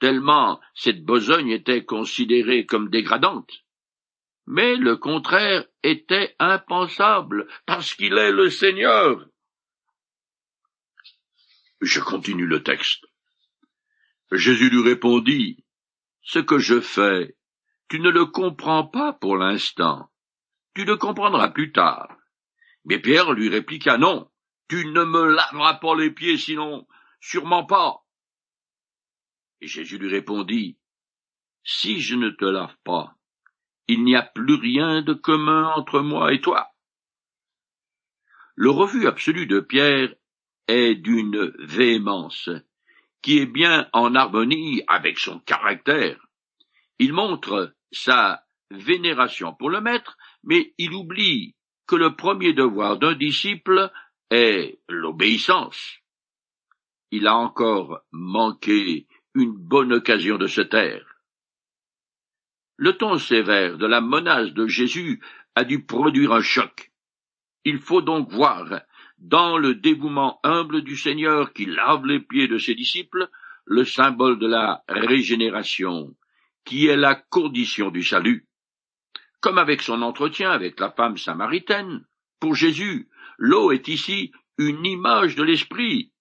tellement 0.00 0.58
cette 0.74 1.04
besogne 1.04 1.50
était 1.50 1.84
considérée 1.84 2.64
comme 2.64 2.88
dégradante. 2.88 3.52
Mais 4.46 4.76
le 4.76 4.96
contraire 4.96 5.66
était 5.82 6.34
impensable, 6.38 7.46
parce 7.66 7.94
qu'il 7.94 8.14
est 8.14 8.32
le 8.32 8.48
Seigneur. 8.48 9.26
Je 11.82 12.00
continue 12.00 12.46
le 12.46 12.62
texte. 12.62 13.04
Jésus 14.32 14.70
lui 14.70 14.82
répondit, 14.82 15.64
Ce 16.22 16.38
que 16.38 16.58
je 16.58 16.80
fais, 16.80 17.36
tu 17.90 18.00
ne 18.00 18.08
le 18.08 18.24
comprends 18.24 18.84
pas 18.84 19.12
pour 19.12 19.36
l'instant. 19.36 20.10
Tu 20.74 20.86
le 20.86 20.96
comprendras 20.96 21.50
plus 21.50 21.72
tard. 21.72 22.16
Mais 22.86 22.98
Pierre 22.98 23.32
lui 23.32 23.50
répliqua 23.50 23.98
non. 23.98 24.30
Tu 24.68 24.86
ne 24.86 25.04
me 25.04 25.26
laveras 25.26 25.74
pas 25.74 25.94
les 25.94 26.10
pieds, 26.10 26.38
sinon, 26.38 26.86
sûrement 27.20 27.64
pas. 27.64 28.04
Et 29.60 29.66
Jésus 29.66 29.98
lui 29.98 30.08
répondit, 30.08 30.78
Si 31.64 32.00
je 32.00 32.14
ne 32.16 32.30
te 32.30 32.44
lave 32.44 32.76
pas, 32.84 33.16
il 33.88 34.02
n'y 34.02 34.16
a 34.16 34.22
plus 34.22 34.56
rien 34.56 35.02
de 35.02 35.12
commun 35.12 35.72
entre 35.76 36.00
moi 36.00 36.32
et 36.32 36.40
toi. 36.40 36.68
Le 38.56 38.70
refus 38.70 39.06
absolu 39.06 39.46
de 39.46 39.60
Pierre 39.60 40.14
est 40.66 40.94
d'une 40.94 41.52
véhémence 41.58 42.50
qui 43.22 43.38
est 43.38 43.46
bien 43.46 43.88
en 43.92 44.14
harmonie 44.14 44.82
avec 44.86 45.18
son 45.18 45.40
caractère. 45.40 46.26
Il 46.98 47.12
montre 47.12 47.74
sa 47.92 48.44
vénération 48.70 49.54
pour 49.54 49.70
le 49.70 49.80
maître, 49.80 50.16
mais 50.42 50.74
il 50.78 50.92
oublie 50.92 51.56
que 51.86 51.96
le 51.96 52.16
premier 52.16 52.52
devoir 52.52 52.98
d'un 52.98 53.14
disciple 53.14 53.90
est 54.30 54.78
l'obéissance. 54.88 55.98
Il 57.10 57.26
a 57.26 57.36
encore 57.36 58.00
manqué 58.12 59.06
une 59.34 59.52
bonne 59.52 59.92
occasion 59.92 60.38
de 60.38 60.46
se 60.46 60.60
taire. 60.60 61.04
Le 62.76 62.96
ton 62.96 63.18
sévère 63.18 63.78
de 63.78 63.86
la 63.86 64.00
menace 64.00 64.52
de 64.52 64.66
Jésus 64.66 65.22
a 65.54 65.64
dû 65.64 65.84
produire 65.84 66.32
un 66.32 66.42
choc. 66.42 66.92
Il 67.64 67.78
faut 67.78 68.02
donc 68.02 68.30
voir, 68.30 68.82
dans 69.18 69.56
le 69.56 69.74
dévouement 69.74 70.40
humble 70.42 70.82
du 70.82 70.96
Seigneur 70.96 71.52
qui 71.52 71.66
lave 71.66 72.04
les 72.04 72.20
pieds 72.20 72.48
de 72.48 72.58
ses 72.58 72.74
disciples, 72.74 73.28
le 73.64 73.84
symbole 73.84 74.38
de 74.38 74.46
la 74.46 74.84
régénération 74.88 76.14
qui 76.64 76.86
est 76.86 76.96
la 76.96 77.14
condition 77.14 77.90
du 77.90 78.02
salut. 78.02 78.46
Comme 79.40 79.58
avec 79.58 79.80
son 79.80 80.02
entretien 80.02 80.50
avec 80.50 80.78
la 80.80 80.90
femme 80.90 81.16
samaritaine, 81.16 82.04
pour 82.40 82.54
Jésus, 82.54 83.08
l'eau 83.38 83.72
est 83.72 83.88
ici 83.88 84.32
une 84.58 84.84
image 84.84 85.36
de 85.36 85.42
l'esprit. 85.42 86.12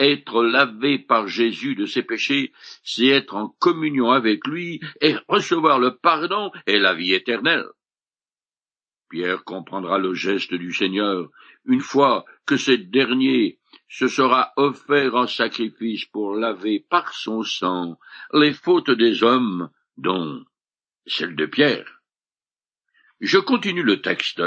Être 0.00 0.44
lavé 0.44 0.98
par 0.98 1.26
Jésus 1.26 1.74
de 1.74 1.86
ses 1.86 2.02
péchés, 2.02 2.52
c'est 2.84 3.06
être 3.06 3.34
en 3.34 3.48
communion 3.58 4.10
avec 4.12 4.46
lui 4.46 4.80
et 5.00 5.16
recevoir 5.26 5.80
le 5.80 5.96
pardon 5.96 6.52
et 6.66 6.78
la 6.78 6.94
vie 6.94 7.14
éternelle. 7.14 7.66
Pierre 9.08 9.42
comprendra 9.44 9.98
le 9.98 10.14
geste 10.14 10.54
du 10.54 10.72
Seigneur 10.72 11.30
une 11.64 11.80
fois 11.80 12.24
que 12.46 12.56
ce 12.56 12.72
dernier 12.72 13.58
se 13.88 14.06
sera 14.06 14.52
offert 14.56 15.14
en 15.14 15.26
sacrifice 15.26 16.04
pour 16.04 16.34
laver 16.34 16.84
par 16.90 17.12
son 17.14 17.42
sang 17.42 17.98
les 18.32 18.52
fautes 18.52 18.90
des 18.90 19.22
hommes 19.22 19.70
dont 19.96 20.44
celle 21.06 21.34
de 21.34 21.46
Pierre. 21.46 22.02
Je 23.20 23.38
continue 23.38 23.82
le 23.82 24.00
texte. 24.00 24.42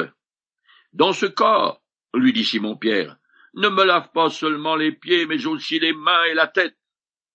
Dans 0.93 1.11
ce 1.11 1.25
cas, 1.25 1.80
lui 2.13 2.33
dit 2.33 2.45
Simon-Pierre, 2.45 3.17
ne 3.53 3.69
me 3.69 3.83
lave 3.83 4.11
pas 4.13 4.29
seulement 4.29 4.75
les 4.75 4.91
pieds, 4.91 5.25
mais 5.25 5.45
aussi 5.45 5.79
les 5.79 5.93
mains 5.93 6.23
et 6.25 6.33
la 6.33 6.47
tête. 6.47 6.77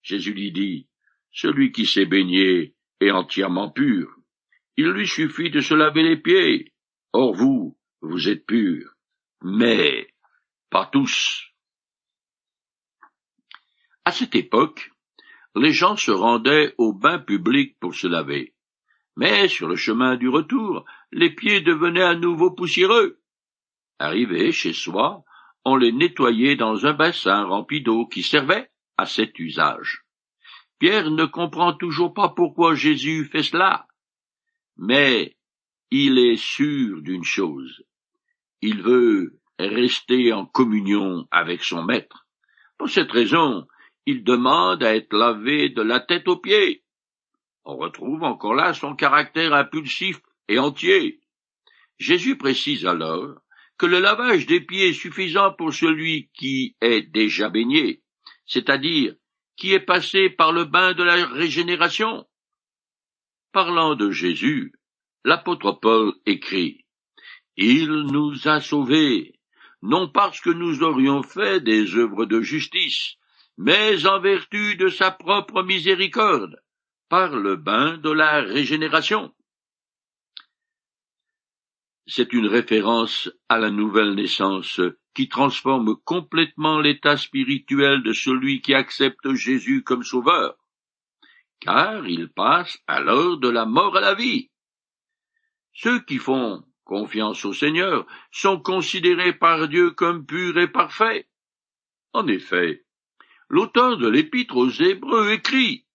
Jésus 0.02 0.32
lui 0.32 0.52
dit, 0.52 0.88
celui 1.32 1.72
qui 1.72 1.86
s'est 1.86 2.06
baigné 2.06 2.74
est 3.00 3.10
entièrement 3.10 3.70
pur. 3.70 4.14
Il 4.76 4.88
lui 4.88 5.06
suffit 5.06 5.50
de 5.50 5.60
se 5.60 5.74
laver 5.74 6.02
les 6.02 6.16
pieds. 6.16 6.72
Or 7.12 7.34
vous, 7.34 7.78
vous 8.00 8.28
êtes 8.28 8.46
purs, 8.46 8.94
mais 9.42 10.08
pas 10.70 10.86
tous. 10.86 11.50
À 14.04 14.12
cette 14.12 14.34
époque, 14.34 14.90
les 15.54 15.72
gens 15.72 15.96
se 15.96 16.10
rendaient 16.10 16.74
au 16.78 16.92
bain 16.92 17.18
public 17.18 17.76
pour 17.80 17.94
se 17.94 18.06
laver. 18.06 18.54
Mais 19.16 19.48
sur 19.48 19.68
le 19.68 19.76
chemin 19.76 20.16
du 20.16 20.28
retour, 20.28 20.84
les 21.10 21.34
pieds 21.34 21.62
devenaient 21.62 22.02
à 22.02 22.14
nouveau 22.14 22.50
poussiéreux. 22.50 23.20
Arrivé 23.98 24.52
chez 24.52 24.72
soi, 24.72 25.24
on 25.64 25.76
les 25.76 25.92
nettoyait 25.92 26.56
dans 26.56 26.86
un 26.86 26.92
bassin 26.92 27.44
rempli 27.44 27.80
d'eau 27.80 28.06
qui 28.06 28.22
servait 28.22 28.70
à 28.96 29.06
cet 29.06 29.38
usage. 29.38 30.04
Pierre 30.78 31.10
ne 31.10 31.24
comprend 31.24 31.72
toujours 31.72 32.12
pas 32.12 32.28
pourquoi 32.28 32.74
Jésus 32.74 33.24
fait 33.24 33.42
cela, 33.42 33.86
mais 34.76 35.36
il 35.90 36.18
est 36.18 36.36
sûr 36.36 37.00
d'une 37.00 37.24
chose. 37.24 37.84
Il 38.60 38.82
veut 38.82 39.40
rester 39.58 40.32
en 40.32 40.44
communion 40.44 41.26
avec 41.30 41.64
son 41.64 41.82
maître. 41.82 42.26
Pour 42.76 42.90
cette 42.90 43.10
raison, 43.10 43.66
il 44.04 44.22
demande 44.22 44.82
à 44.82 44.94
être 44.94 45.16
lavé 45.16 45.70
de 45.70 45.82
la 45.82 46.00
tête 46.00 46.28
aux 46.28 46.36
pieds. 46.36 46.84
On 47.64 47.76
retrouve 47.76 48.22
encore 48.22 48.54
là 48.54 48.74
son 48.74 48.94
caractère 48.94 49.54
impulsif 49.54 50.20
et 50.48 50.58
entier. 50.58 51.20
Jésus 51.98 52.36
précise 52.36 52.86
alors 52.86 53.40
que 53.78 53.86
le 53.86 54.00
lavage 54.00 54.46
des 54.46 54.60
pieds 54.60 54.88
est 54.88 54.92
suffisant 54.94 55.52
pour 55.52 55.72
celui 55.72 56.30
qui 56.34 56.76
est 56.80 57.02
déjà 57.02 57.48
baigné, 57.50 58.02
c'est-à-dire 58.46 59.14
qui 59.56 59.72
est 59.72 59.80
passé 59.80 60.30
par 60.30 60.52
le 60.52 60.64
bain 60.64 60.92
de 60.92 61.02
la 61.02 61.26
régénération. 61.26 62.26
Parlant 63.52 63.94
de 63.94 64.10
Jésus, 64.10 64.72
l'apôtre 65.24 65.72
Paul 65.72 66.14
écrit 66.26 66.84
Il 67.56 67.88
nous 67.88 68.48
a 68.48 68.60
sauvés, 68.60 69.34
non 69.82 70.08
parce 70.08 70.40
que 70.40 70.50
nous 70.50 70.82
aurions 70.82 71.22
fait 71.22 71.60
des 71.60 71.96
œuvres 71.96 72.26
de 72.26 72.40
justice, 72.40 73.16
mais 73.56 74.06
en 74.06 74.20
vertu 74.20 74.76
de 74.76 74.88
sa 74.88 75.10
propre 75.10 75.62
miséricorde, 75.62 76.56
par 77.08 77.34
le 77.34 77.56
bain 77.56 77.96
de 77.98 78.10
la 78.10 78.42
régénération. 78.42 79.32
C'est 82.08 82.32
une 82.32 82.46
référence 82.46 83.28
à 83.48 83.58
la 83.58 83.70
nouvelle 83.70 84.14
naissance 84.14 84.80
qui 85.12 85.28
transforme 85.28 85.96
complètement 86.04 86.78
l'état 86.78 87.16
spirituel 87.16 88.02
de 88.04 88.12
celui 88.12 88.60
qui 88.60 88.74
accepte 88.74 89.32
Jésus 89.34 89.82
comme 89.82 90.04
sauveur, 90.04 90.56
car 91.58 92.06
il 92.06 92.28
passe 92.28 92.78
alors 92.86 93.38
de 93.38 93.48
la 93.48 93.66
mort 93.66 93.96
à 93.96 94.00
la 94.00 94.14
vie. 94.14 94.50
Ceux 95.72 96.00
qui 96.00 96.18
font 96.18 96.64
confiance 96.84 97.44
au 97.44 97.52
Seigneur 97.52 98.06
sont 98.30 98.60
considérés 98.60 99.32
par 99.32 99.66
Dieu 99.66 99.90
comme 99.90 100.24
purs 100.24 100.58
et 100.58 100.68
parfaits. 100.68 101.28
En 102.12 102.28
effet, 102.28 102.84
l'auteur 103.48 103.98
de 103.98 104.08
l'épître 104.08 104.56
aux 104.56 104.70
Hébreux 104.70 105.32
écrit 105.32 105.86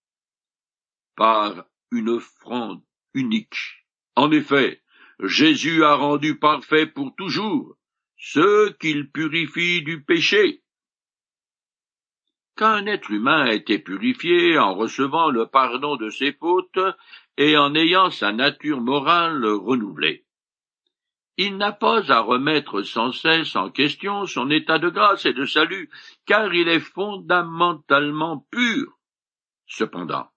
par 1.16 1.64
une 1.90 2.10
offrande 2.10 2.82
unique. 3.14 3.86
En 4.14 4.30
effet, 4.30 4.81
Jésus 5.22 5.84
a 5.84 5.94
rendu 5.94 6.36
parfait 6.36 6.86
pour 6.86 7.14
toujours 7.14 7.76
ceux 8.16 8.72
qu'il 8.80 9.08
purifie 9.10 9.82
du 9.82 10.02
péché. 10.02 10.62
Qu'un 12.56 12.86
être 12.86 13.10
humain 13.10 13.44
a 13.44 13.52
été 13.52 13.78
purifié 13.78 14.58
en 14.58 14.74
recevant 14.74 15.30
le 15.30 15.46
pardon 15.46 15.96
de 15.96 16.10
ses 16.10 16.32
fautes 16.32 16.80
et 17.36 17.56
en 17.56 17.74
ayant 17.74 18.10
sa 18.10 18.32
nature 18.32 18.80
morale 18.80 19.44
renouvelée. 19.44 20.24
Il 21.36 21.56
n'a 21.56 21.72
pas 21.72 22.12
à 22.12 22.20
remettre 22.20 22.82
sans 22.82 23.12
cesse 23.12 23.54
en 23.54 23.70
question 23.70 24.26
son 24.26 24.50
état 24.50 24.78
de 24.78 24.90
grâce 24.90 25.24
et 25.24 25.32
de 25.32 25.46
salut, 25.46 25.88
car 26.26 26.52
il 26.52 26.68
est 26.68 26.80
fondamentalement 26.80 28.46
pur. 28.50 28.98
Cependant, 29.66 30.28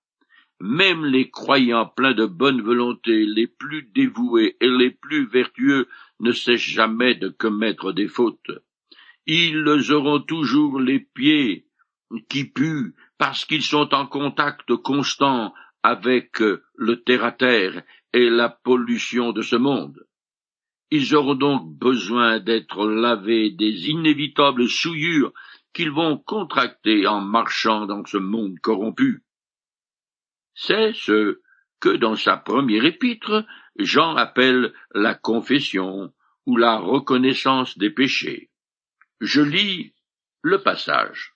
même 0.62 1.05
les 1.05 1.29
croyants 1.29 1.85
pleins 1.85 2.13
de 2.13 2.25
bonne 2.25 2.62
volonté, 2.62 3.25
les 3.25 3.47
plus 3.47 3.83
dévoués 3.93 4.55
et 4.62 4.69
les 4.69 4.91
plus 4.91 5.25
vertueux 5.25 5.88
ne 6.19 6.31
cessent 6.31 6.62
jamais 6.62 7.15
de 7.15 7.29
commettre 7.29 7.91
des 7.91 8.07
fautes. 8.07 8.51
Ils 9.27 9.67
auront 9.91 10.19
toujours 10.19 10.79
les 10.79 11.00
pieds 11.00 11.67
qui 12.29 12.45
puent 12.45 12.93
parce 13.17 13.45
qu'ils 13.45 13.63
sont 13.63 13.93
en 13.93 14.05
contact 14.05 14.75
constant 14.75 15.53
avec 15.83 16.39
le 16.39 17.03
terre-à-terre 17.03 17.83
et 18.13 18.29
la 18.29 18.50
pollution 18.50 19.32
de 19.32 19.41
ce 19.41 19.56
monde. 19.56 20.06
Ils 20.91 21.15
auront 21.15 21.36
donc 21.36 21.77
besoin 21.77 22.39
d'être 22.39 22.88
lavés 22.88 23.51
des 23.51 23.89
inévitables 23.89 24.69
souillures 24.69 25.34
qu'ils 25.73 25.91
vont 25.91 26.17
contracter 26.17 27.08
en 27.08 27.19
marchant 27.19 27.86
dans 27.86 28.06
ce 28.06 28.17
monde 28.17 28.58
corrompu. 28.60 29.23
C'est 30.56 30.94
ce 30.94 31.41
que 31.80 31.89
dans 31.89 32.15
sa 32.15 32.38
première 32.38 32.86
épître, 32.86 33.46
Jean 33.78 34.15
appelle 34.15 34.74
la 34.94 35.13
confession 35.13 36.13
ou 36.46 36.58
la 36.58 36.78
reconnaissance 36.78 37.78
des 37.78 37.89
péchés. 37.89 38.50
Je 39.20 39.41
lis 39.41 39.94
le 40.41 40.62
passage. 40.62 41.34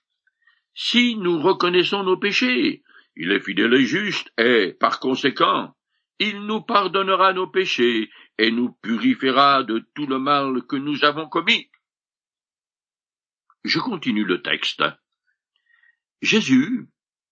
Si 0.73 1.15
nous 1.17 1.39
reconnaissons 1.39 2.03
nos 2.03 2.17
péchés, 2.17 2.83
il 3.15 3.31
est 3.31 3.41
fidèle 3.41 3.73
et 3.73 3.85
juste, 3.85 4.31
et, 4.37 4.73
par 4.79 4.99
conséquent, 5.01 5.75
il 6.19 6.45
nous 6.45 6.61
pardonnera 6.61 7.33
nos 7.33 7.47
péchés 7.47 8.09
et 8.37 8.51
nous 8.51 8.71
purifiera 8.71 9.63
de 9.63 9.79
tout 9.93 10.05
le 10.05 10.19
mal 10.19 10.65
que 10.67 10.77
nous 10.77 11.03
avons 11.03 11.27
commis. 11.27 11.69
Je 13.65 13.79
continue 13.79 14.23
le 14.23 14.41
texte. 14.41 14.83
Jésus, 16.21 16.87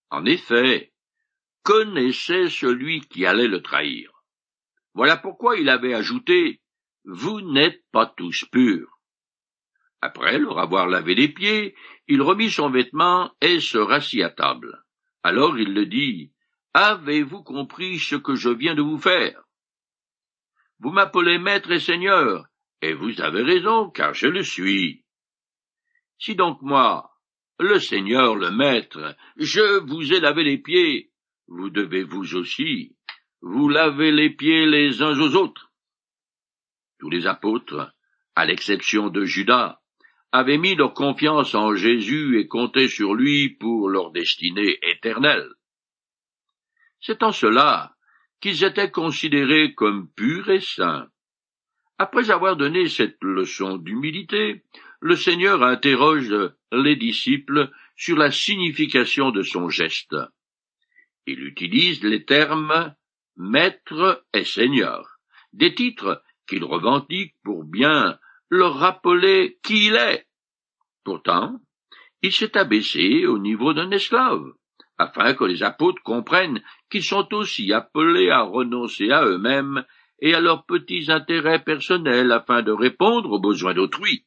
en 0.10 0.26
effet, 0.26 0.93
connaissait 1.67 2.49
celui 2.49 3.01
qui 3.01 3.25
allait 3.25 3.49
le 3.49 3.62
trahir. 3.62 4.10
Voilà 4.93 5.17
pourquoi 5.17 5.58
il 5.58 5.67
avait 5.67 5.93
ajouté 5.93 6.62
Vous 7.03 7.41
n'êtes 7.41 7.84
pas 7.91 8.06
tous 8.06 8.45
purs. 8.45 9.01
Après 9.99 10.39
leur 10.39 10.60
avoir 10.60 10.88
lavé 10.88 11.13
les 11.13 11.27
pieds, 11.27 11.75
il 12.08 12.21
remit 12.21 12.49
son 12.49 12.69
vêtement 12.69 13.34
et 13.41 13.60
se 13.60 13.77
rassit 13.77 14.21
à 14.21 14.30
table. 14.30 14.82
Alors 15.23 15.60
il 15.60 15.73
le 15.73 15.86
dit 15.86 16.32
Avez-vous 16.73 17.43
compris 17.43 17.99
ce 17.99 18.15
que 18.15 18.36
je 18.36 18.49
viens 18.49 18.73
de 18.73 18.82
vous 18.82 18.97
faire? 18.97 19.43
Vous 20.80 20.91
m'appelez 20.91 21.38
maître 21.38 21.71
et 21.71 21.82
seigneur, 21.82 22.45
et 22.82 22.93
vous 22.93 23.19
avez 23.19 23.43
raison, 23.43 23.89
car 23.89 24.13
je 24.13 24.27
le 24.27 24.43
suis. 24.43 25.03
Si 26.17 26.34
donc 26.34 26.62
moi, 26.62 27.12
le 27.60 27.77
Seigneur, 27.82 28.36
le 28.36 28.51
Maître, 28.51 29.17
je 29.36 29.80
vous 29.80 30.13
ai 30.13 30.21
lavé 30.21 30.45
les 30.45 30.60
pieds, 30.60 31.12
vous 31.47 31.69
devez 31.69 32.03
vous 32.03 32.36
aussi 32.36 32.95
vous 33.41 33.69
laver 33.69 34.12
les 34.12 34.31
pieds 34.31 34.65
les 34.65 35.01
uns 35.01 35.19
aux 35.19 35.36
autres. 35.36 35.71
Tous 36.99 37.10
les 37.10 37.27
apôtres, 37.27 37.93
à 38.36 38.45
l'exception 38.45 39.10
de 39.10 39.25
Judas, 39.25 39.79
avaient 40.31 40.57
mis 40.57 40.75
leur 40.75 40.93
confiance 40.93 41.55
en 41.55 41.75
Jésus 41.75 42.39
et 42.39 42.47
comptaient 42.47 42.88
sur 42.88 43.13
lui 43.13 43.49
pour 43.49 43.89
leur 43.89 44.12
destinée 44.12 44.77
éternelle. 44.81 45.47
C'est 46.99 47.23
en 47.23 47.31
cela 47.31 47.95
qu'ils 48.41 48.63
étaient 48.63 48.91
considérés 48.91 49.73
comme 49.73 50.10
purs 50.12 50.49
et 50.49 50.62
saints. 50.62 51.07
Après 51.97 52.29
avoir 52.29 52.57
donné 52.57 52.88
cette 52.89 53.17
leçon 53.23 53.77
d'humilité, 53.77 54.63
le 54.99 55.15
Seigneur 55.15 55.63
interroge 55.63 56.33
les 56.71 56.95
disciples 56.95 57.71
sur 57.95 58.17
la 58.17 58.31
signification 58.31 59.31
de 59.31 59.41
son 59.41 59.69
geste. 59.69 60.15
Il 61.27 61.43
utilise 61.43 62.03
les 62.03 62.23
termes 62.23 62.95
maître 63.35 64.23
et 64.33 64.45
seigneur, 64.45 65.19
des 65.51 65.75
titres 65.75 66.23
qu'il 66.47 66.63
revendique 66.63 67.35
pour 67.43 67.65
bien 67.65 68.17
leur 68.49 68.75
rappeler 68.75 69.59
qui 69.61 69.87
il 69.87 69.95
est. 69.95 70.25
Pourtant, 71.03 71.59
il 72.21 72.31
s'est 72.31 72.57
abaissé 72.57 73.25
au 73.25 73.39
niveau 73.39 73.73
d'un 73.73 73.91
esclave, 73.91 74.53
afin 74.97 75.33
que 75.33 75.43
les 75.43 75.63
apôtres 75.63 76.01
comprennent 76.01 76.63
qu'ils 76.89 77.03
sont 77.03 77.33
aussi 77.33 77.73
appelés 77.73 78.29
à 78.29 78.43
renoncer 78.43 79.11
à 79.11 79.25
eux-mêmes 79.25 79.83
et 80.19 80.33
à 80.33 80.39
leurs 80.39 80.65
petits 80.65 81.11
intérêts 81.11 81.63
personnels 81.63 82.31
afin 82.31 82.61
de 82.61 82.71
répondre 82.71 83.33
aux 83.33 83.41
besoins 83.41 83.73
d'autrui. 83.73 84.25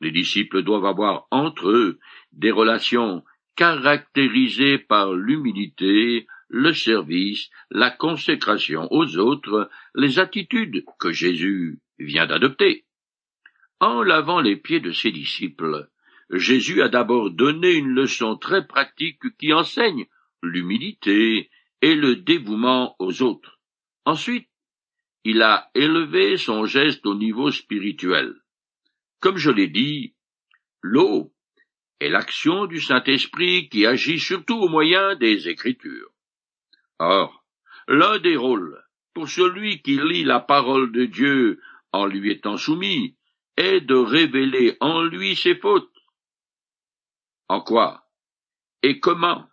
Les 0.00 0.10
disciples 0.10 0.62
doivent 0.62 0.84
avoir 0.84 1.28
entre 1.30 1.68
eux 1.70 2.00
des 2.32 2.50
relations 2.50 3.24
caractérisé 3.56 4.78
par 4.78 5.14
l'humilité, 5.14 6.26
le 6.48 6.72
service, 6.72 7.50
la 7.70 7.90
consécration 7.90 8.86
aux 8.92 9.18
autres, 9.18 9.68
les 9.94 10.18
attitudes 10.18 10.84
que 11.00 11.10
Jésus 11.10 11.80
vient 11.98 12.26
d'adopter. 12.26 12.84
En 13.80 14.02
lavant 14.02 14.40
les 14.40 14.56
pieds 14.56 14.80
de 14.80 14.92
ses 14.92 15.10
disciples, 15.10 15.88
Jésus 16.30 16.82
a 16.82 16.88
d'abord 16.88 17.30
donné 17.30 17.72
une 17.72 17.90
leçon 17.90 18.36
très 18.36 18.66
pratique 18.66 19.36
qui 19.38 19.52
enseigne 19.52 20.06
l'humilité 20.42 21.50
et 21.82 21.94
le 21.94 22.16
dévouement 22.16 22.96
aux 22.98 23.22
autres. 23.22 23.60
Ensuite, 24.04 24.48
il 25.24 25.42
a 25.42 25.70
élevé 25.74 26.36
son 26.36 26.66
geste 26.66 27.04
au 27.06 27.14
niveau 27.14 27.50
spirituel. 27.50 28.34
Comme 29.20 29.36
je 29.36 29.50
l'ai 29.50 29.68
dit, 29.68 30.14
l'eau 30.82 31.32
est 32.00 32.08
l'action 32.08 32.66
du 32.66 32.80
Saint-Esprit 32.80 33.68
qui 33.68 33.86
agit 33.86 34.18
surtout 34.18 34.56
au 34.56 34.68
moyen 34.68 35.16
des 35.16 35.48
Écritures. 35.48 36.10
Or, 36.98 37.44
l'un 37.88 38.18
des 38.18 38.36
rôles 38.36 38.82
pour 39.14 39.28
celui 39.28 39.82
qui 39.82 39.98
lit 39.98 40.24
la 40.24 40.40
parole 40.40 40.92
de 40.92 41.06
Dieu 41.06 41.60
en 41.92 42.06
lui 42.06 42.30
étant 42.30 42.56
soumis 42.56 43.16
est 43.56 43.80
de 43.80 43.94
révéler 43.94 44.76
en 44.80 45.02
lui 45.02 45.36
ses 45.36 45.56
fautes. 45.56 45.90
En 47.48 47.60
quoi 47.60 48.06
et 48.82 49.00
comment 49.00 49.48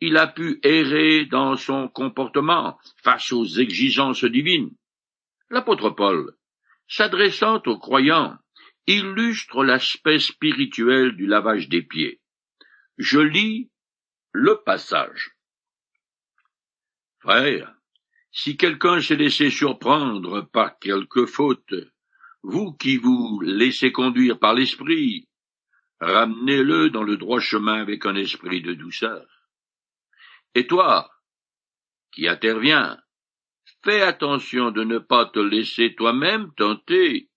il 0.00 0.16
a 0.16 0.26
pu 0.26 0.58
errer 0.62 1.26
dans 1.26 1.56
son 1.56 1.88
comportement 1.88 2.78
face 3.04 3.32
aux 3.32 3.44
exigences 3.44 4.24
divines? 4.24 4.70
L'apôtre 5.50 5.90
Paul, 5.90 6.36
s'adressant 6.88 7.62
aux 7.66 7.78
croyants, 7.78 8.36
illustre 8.86 9.64
l'aspect 9.64 10.18
spirituel 10.18 11.12
du 11.16 11.26
lavage 11.26 11.68
des 11.68 11.82
pieds. 11.82 12.20
Je 12.98 13.20
lis 13.20 13.70
le 14.32 14.62
passage. 14.64 15.36
Frère, 17.20 17.74
si 18.32 18.56
quelqu'un 18.56 19.00
s'est 19.00 19.16
laissé 19.16 19.50
surprendre 19.50 20.40
par 20.52 20.78
quelque 20.78 21.26
faute, 21.26 21.74
vous 22.42 22.72
qui 22.72 22.96
vous 22.96 23.40
laissez 23.42 23.92
conduire 23.92 24.38
par 24.38 24.54
l'esprit, 24.54 25.28
ramenez-le 26.00 26.90
dans 26.90 27.04
le 27.04 27.16
droit 27.16 27.40
chemin 27.40 27.80
avec 27.80 28.06
un 28.06 28.16
esprit 28.16 28.62
de 28.62 28.74
douceur. 28.74 29.26
Et 30.54 30.66
toi, 30.66 31.10
qui 32.10 32.28
interviens, 32.28 33.00
fais 33.84 34.02
attention 34.02 34.70
de 34.70 34.84
ne 34.84 34.98
pas 34.98 35.26
te 35.26 35.38
laisser 35.38 35.94
toi-même 35.94 36.52
tenter. 36.54 37.30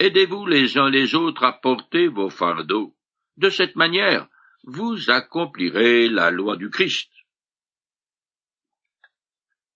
Aidez-vous 0.00 0.46
les 0.46 0.78
uns 0.78 0.88
les 0.88 1.14
autres 1.14 1.44
à 1.44 1.52
porter 1.52 2.08
vos 2.08 2.30
fardeaux. 2.30 2.96
De 3.36 3.50
cette 3.50 3.76
manière, 3.76 4.28
vous 4.64 5.10
accomplirez 5.10 6.08
la 6.08 6.30
loi 6.30 6.56
du 6.56 6.70
Christ. 6.70 7.10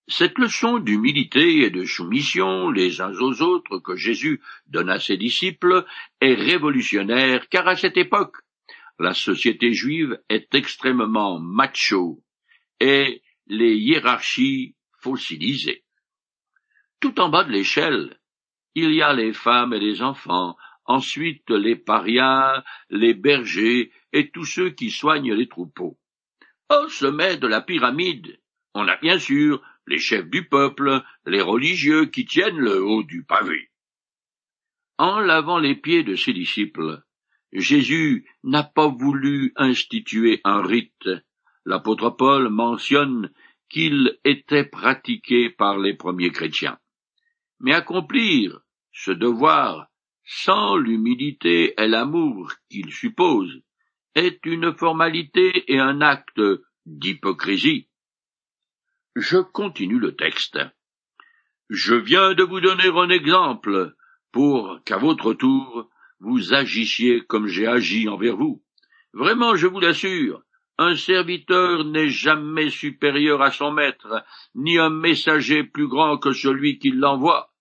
Cette 0.09 0.39
leçon 0.39 0.79
d'humilité 0.79 1.59
et 1.65 1.71
de 1.71 1.85
soumission 1.85 2.71
les 2.71 3.03
uns 3.03 3.13
aux 3.21 3.43
autres 3.43 3.79
que 3.81 3.97
Jésus 3.97 4.41
donne 4.67 4.89
à 4.89 4.99
ses 4.99 5.19
disciples 5.19 5.85
est 6.23 6.35
révolutionnaire 6.35 7.47
car 7.51 7.69
à 7.69 7.77
cette 7.77 7.99
époque, 7.99 8.39
la 8.99 9.13
société 9.13 9.75
juive 9.75 10.19
est 10.31 10.55
extrêmement 10.55 11.39
macho 11.39 12.25
et 12.81 13.23
les 13.47 13.77
hiérarchies 13.77 14.75
fossilisées. 15.03 15.85
Tout 16.99 17.21
en 17.21 17.29
bas 17.29 17.45
de 17.45 17.53
l'échelle, 17.53 18.19
il 18.75 18.93
y 18.93 19.03
a 19.03 19.13
les 19.13 19.33
femmes 19.33 19.73
et 19.73 19.81
les 19.81 20.03
enfants, 20.03 20.57
ensuite 20.85 21.51
les 21.51 21.77
parias, 21.77 22.65
les 22.91 23.15
bergers 23.15 23.93
et 24.13 24.31
tous 24.31 24.45
ceux 24.45 24.71
qui 24.71 24.91
soignent 24.91 25.35
les 25.35 25.49
troupeaux. 25.49 25.99
Au 26.71 26.89
sommet 26.89 27.37
de 27.37 27.47
la 27.47 27.61
pyramide, 27.61 28.41
on 28.75 28.89
a 28.89 28.97
bien 28.97 29.19
sûr 29.19 29.63
les 29.87 29.99
chefs 29.99 30.29
du 30.29 30.49
peuple, 30.49 31.03
les 31.27 31.43
religieux 31.43 32.07
qui 32.07 32.25
tiennent 32.25 32.59
le 32.59 32.83
haut 32.83 33.03
du 33.03 33.25
pavé. 33.25 33.71
En 34.99 35.21
lavant 35.21 35.59
les 35.59 35.75
pieds 35.75 36.05
de 36.05 36.17
ses 36.17 36.33
disciples, 36.33 37.03
Jésus 37.53 38.27
n'a 38.43 38.65
pas 38.65 38.89
voulu 38.89 39.53
instituer 39.57 40.41
un 40.45 40.63
rite. 40.63 41.09
L'apôtre 41.65 42.11
Paul 42.11 42.49
mentionne 42.49 43.31
qu'il 43.69 44.19
était 44.25 44.65
pratiqué 44.65 45.51
par 45.51 45.79
les 45.79 45.95
premiers 45.95 46.31
chrétiens. 46.31 46.79
Mais 47.61 47.73
accomplir 47.73 48.61
ce 48.94 49.11
devoir 49.11 49.88
sans 50.24 50.76
l'humilité 50.76 51.74
et 51.76 51.87
l'amour 51.87 52.52
qu'il 52.70 52.92
suppose 52.92 53.61
est 54.14 54.46
une 54.46 54.72
formalité 54.72 55.70
et 55.70 55.78
un 55.78 56.00
acte 56.00 56.40
d'hypocrisie. 56.87 57.88
Je 59.16 59.38
continue 59.38 59.98
le 59.98 60.14
texte. 60.14 60.59
Je 61.68 61.94
viens 61.94 62.35
de 62.35 62.44
vous 62.44 62.61
donner 62.61 62.88
un 62.88 63.11
exemple 63.11 63.94
pour 64.33 64.80
qu'à 64.85 64.96
votre 64.96 65.35
tour 65.35 65.90
vous 66.20 66.54
agissiez 66.54 67.20
comme 67.20 67.48
j'ai 67.48 67.66
agi 67.66 68.09
envers 68.09 68.37
vous. 68.37 68.62
Vraiment, 69.12 69.57
je 69.57 69.66
vous 69.66 69.80
l'assure, 69.80 70.42
un 70.78 70.96
serviteur 70.96 71.85
n'est 71.85 72.09
jamais 72.09 72.70
supérieur 72.70 73.42
à 73.42 73.50
son 73.50 73.72
maître, 73.72 74.24
ni 74.54 74.78
un 74.78 74.90
messager 74.90 75.64
plus 75.64 75.88
grand 75.88 76.18
que 76.18 76.33
celui 76.33 76.78
qui 76.78 76.90
l'envoie. 76.90 77.54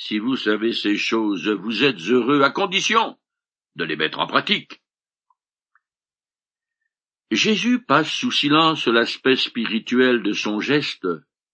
Si 0.00 0.20
vous 0.20 0.36
savez 0.36 0.74
ces 0.74 0.96
choses, 0.96 1.48
vous 1.48 1.82
êtes 1.82 1.98
heureux 1.98 2.42
à 2.42 2.50
condition 2.50 3.18
de 3.74 3.82
les 3.82 3.96
mettre 3.96 4.20
en 4.20 4.28
pratique. 4.28 4.80
Jésus 7.32 7.82
passe 7.82 8.08
sous 8.08 8.30
silence 8.30 8.86
l'aspect 8.86 9.34
spirituel 9.34 10.22
de 10.22 10.32
son 10.32 10.60
geste 10.60 11.08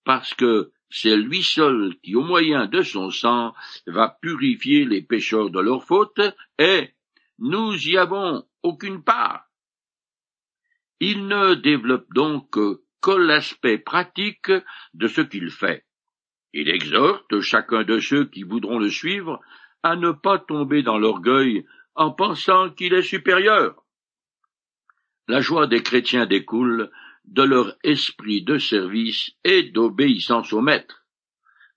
parce 0.04 0.34
que 0.34 0.72
c'est 0.90 1.16
lui 1.16 1.42
seul 1.42 1.96
qui, 2.02 2.16
au 2.16 2.22
moyen 2.22 2.66
de 2.66 2.82
son 2.82 3.10
sang, 3.10 3.54
va 3.86 4.10
purifier 4.20 4.84
les 4.84 5.00
pécheurs 5.00 5.48
de 5.48 5.60
leurs 5.60 5.82
fautes, 5.82 6.20
et 6.58 6.90
nous 7.38 7.74
y 7.88 7.96
avons 7.96 8.46
aucune 8.62 9.02
part. 9.02 9.46
Il 11.00 11.28
ne 11.28 11.54
développe 11.54 12.12
donc 12.12 12.50
que 13.00 13.10
l'aspect 13.10 13.78
pratique 13.78 14.52
de 14.92 15.08
ce 15.08 15.22
qu'il 15.22 15.50
fait. 15.50 15.86
Il 16.56 16.70
exhorte 16.70 17.40
chacun 17.40 17.82
de 17.82 17.98
ceux 17.98 18.26
qui 18.26 18.44
voudront 18.44 18.78
le 18.78 18.88
suivre 18.88 19.40
à 19.82 19.96
ne 19.96 20.12
pas 20.12 20.38
tomber 20.38 20.84
dans 20.84 20.98
l'orgueil 20.98 21.66
en 21.96 22.12
pensant 22.12 22.70
qu'il 22.70 22.94
est 22.94 23.02
supérieur. 23.02 23.82
La 25.26 25.40
joie 25.40 25.66
des 25.66 25.82
chrétiens 25.82 26.26
découle 26.26 26.92
de 27.24 27.42
leur 27.42 27.76
esprit 27.82 28.42
de 28.42 28.58
service 28.58 29.32
et 29.42 29.64
d'obéissance 29.64 30.52
au 30.52 30.60
Maître. 30.60 31.04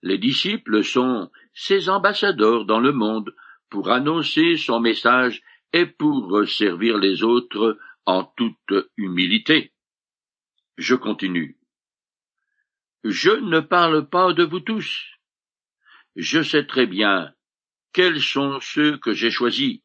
Les 0.03 0.19
disciples 0.19 0.83
sont 0.83 1.31
ses 1.55 1.89
ambassadeurs 1.89 2.65
dans 2.65 2.79
le 2.79 2.91
monde 2.91 3.33
pour 3.71 3.89
annoncer 3.89 4.57
son 4.57 4.79
message 4.79 5.41
et 5.73 5.87
pour 5.87 6.47
servir 6.47 6.99
les 6.99 7.23
autres 7.23 7.79
en 8.05 8.25
toute 8.25 8.91
humilité. 8.95 9.73
Je 10.77 10.93
continue. 10.93 11.56
Je 13.03 13.31
ne 13.31 13.59
parle 13.59 14.09
pas 14.09 14.33
de 14.33 14.43
vous 14.43 14.59
tous. 14.59 15.05
Je 16.15 16.41
sais 16.41 16.65
très 16.65 16.87
bien 16.87 17.33
quels 17.93 18.21
sont 18.21 18.59
ceux 18.59 18.97
que 18.97 19.13
j'ai 19.13 19.31
choisis, 19.31 19.79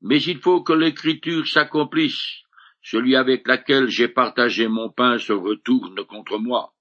mais 0.00 0.20
il 0.22 0.38
faut 0.38 0.62
que 0.62 0.72
l'écriture 0.72 1.46
s'accomplisse 1.46 2.42
celui 2.82 3.16
avec 3.16 3.46
laquelle 3.46 3.88
j'ai 3.88 4.08
partagé 4.08 4.66
mon 4.66 4.90
pain 4.90 5.18
se 5.18 5.32
retourne 5.32 6.04
contre 6.04 6.38
moi. 6.38 6.72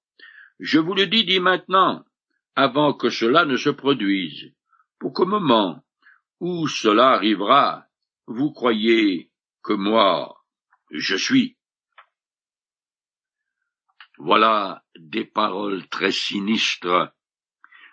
Je 0.60 0.80
vous 0.80 0.94
le 0.94 1.08
dis 1.08 1.26
dit 1.26 1.40
maintenant, 1.40 2.06
avant 2.56 2.94
que 2.94 3.10
cela 3.10 3.46
ne 3.46 3.58
se 3.58 3.70
produise, 3.70 4.54
pour 5.00 5.14
qu'au 5.14 5.26
moment 5.26 5.84
où 6.40 6.68
cela 6.68 7.10
arrivera, 7.10 7.86
vous 8.26 8.52
croyez 8.52 9.32
que 9.64 9.74
moi, 9.74 10.38
je 10.92 11.16
suis. 11.16 11.57
Voilà 14.18 14.84
des 14.98 15.26
paroles 15.26 15.88
très 15.88 16.12
sinistres. 16.12 17.12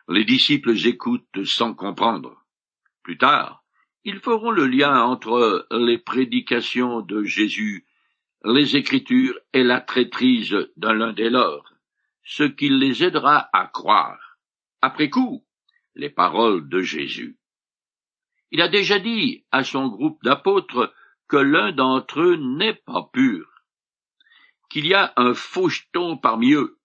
Les 0.09 0.25
disciples 0.25 0.77
écoutent 0.87 1.45
sans 1.45 1.75
comprendre. 1.75 2.45
Plus 3.03 3.19
tard, 3.19 3.63
ils 4.05 4.21
feront 4.21 4.51
le 4.51 4.67
lien 4.67 5.03
entre 5.03 5.67
les 5.71 5.99
prédications 5.99 7.01
de 7.01 7.25
Jésus 7.25 7.87
les 8.45 8.77
Écritures 8.77 9.39
et 9.55 9.65
la 9.65 9.81
traîtrise 9.81 10.55
d'un 10.77 10.93
l'un 10.93 11.13
des 11.13 11.31
leurs, 11.31 11.73
ce 12.25 12.45
qui 12.45 12.69
les 12.69 13.03
aidera 13.03 13.49
à 13.55 13.67
croire, 13.67 14.39
après 14.83 15.09
coup, 15.09 15.45
les 15.95 16.11
paroles 16.11 16.69
de 16.69 16.81
Jésus. 16.81 17.39
Il 18.51 18.61
a 18.61 18.69
déjà 18.69 18.99
dit 18.99 19.45
à 19.51 19.65
son 19.65 19.89
groupe 19.89 20.23
d'apôtres 20.23 20.93
que 21.27 21.39
l'un 21.39 21.73
d'entre 21.73 22.21
eux 22.21 22.37
n'est 22.37 22.75
pas 22.75 23.09
pur, 23.13 23.54
qu'il 24.75 24.89
y 24.89 24.95
a 24.95 25.13
un 25.17 25.35
faucheton 25.35 26.17
parmi 26.17 26.55
eux. 26.55 26.81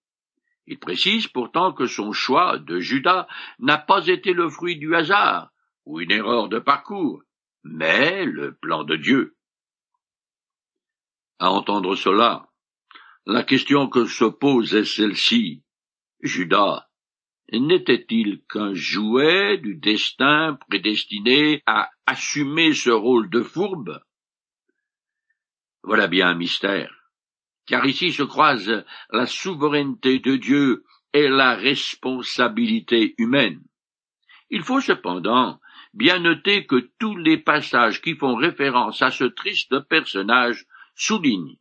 Il 0.68 0.78
précise 0.78 1.26
pourtant 1.26 1.72
que 1.72 1.86
son 1.86 2.12
choix 2.12 2.56
de 2.56 2.78
Judas 2.78 3.26
n'a 3.58 3.78
pas 3.78 4.06
été 4.06 4.32
le 4.32 4.48
fruit 4.48 4.76
du 4.76 4.94
hasard 4.94 5.50
ou 5.86 5.98
une 5.98 6.12
erreur 6.12 6.48
de 6.48 6.60
parcours, 6.60 7.24
mais 7.64 8.24
le 8.26 8.54
plan 8.54 8.84
de 8.84 8.94
Dieu. 8.94 9.34
À 11.40 11.50
entendre 11.50 11.96
cela, 11.96 12.46
la 13.26 13.42
question 13.42 13.88
que 13.88 14.06
se 14.06 14.26
pose 14.26 14.72
est 14.76 14.84
celle-ci. 14.84 15.64
Judas 16.20 16.86
n'était-il 17.50 18.44
qu'un 18.48 18.72
jouet 18.72 19.58
du 19.58 19.74
destin 19.74 20.56
prédestiné 20.68 21.64
à 21.66 21.90
assumer 22.06 22.72
ce 22.72 22.90
rôle 22.90 23.28
de 23.30 23.42
fourbe? 23.42 24.00
Voilà 25.82 26.06
bien 26.06 26.28
un 26.28 26.34
mystère, 26.36 26.99
car 27.70 27.86
ici 27.86 28.12
se 28.12 28.24
croisent 28.24 28.84
la 29.12 29.26
souveraineté 29.26 30.18
de 30.18 30.34
Dieu 30.34 30.84
et 31.12 31.28
la 31.28 31.54
responsabilité 31.54 33.14
humaine. 33.16 33.62
Il 34.50 34.64
faut 34.64 34.80
cependant 34.80 35.60
bien 35.94 36.18
noter 36.18 36.66
que 36.66 36.90
tous 36.98 37.16
les 37.16 37.38
passages 37.38 38.02
qui 38.02 38.16
font 38.16 38.34
référence 38.34 39.02
à 39.02 39.12
ce 39.12 39.22
triste 39.22 39.78
personnage 39.88 40.66
souligne 40.96 41.58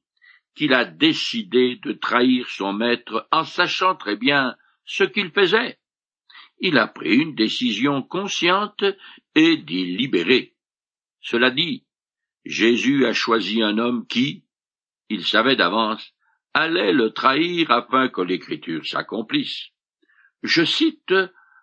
qu'il 0.55 0.73
a 0.73 0.83
décidé 0.83 1.75
de 1.75 1.91
trahir 1.91 2.49
son 2.49 2.73
maître 2.73 3.27
en 3.31 3.43
sachant 3.43 3.95
très 3.95 4.15
bien 4.15 4.55
ce 4.85 5.03
qu'il 5.03 5.29
faisait. 5.29 5.77
il 6.59 6.79
a 6.79 6.87
pris 6.87 7.17
une 7.17 7.35
décision 7.35 8.01
consciente 8.01 8.83
et 9.35 9.57
délibérée. 9.57 10.55
Cela 11.21 11.51
dit, 11.51 11.85
Jésus 12.45 13.05
a 13.05 13.13
choisi 13.13 13.61
un 13.61 13.77
homme 13.77 14.07
qui, 14.07 14.43
il 15.09 15.25
savait 15.25 15.55
d'avance, 15.55 16.13
allait 16.53 16.93
le 16.93 17.11
trahir 17.11 17.71
afin 17.71 18.09
que 18.09 18.21
l'écriture 18.21 18.85
s'accomplisse. 18.85 19.69
Je 20.43 20.63
cite 20.63 21.13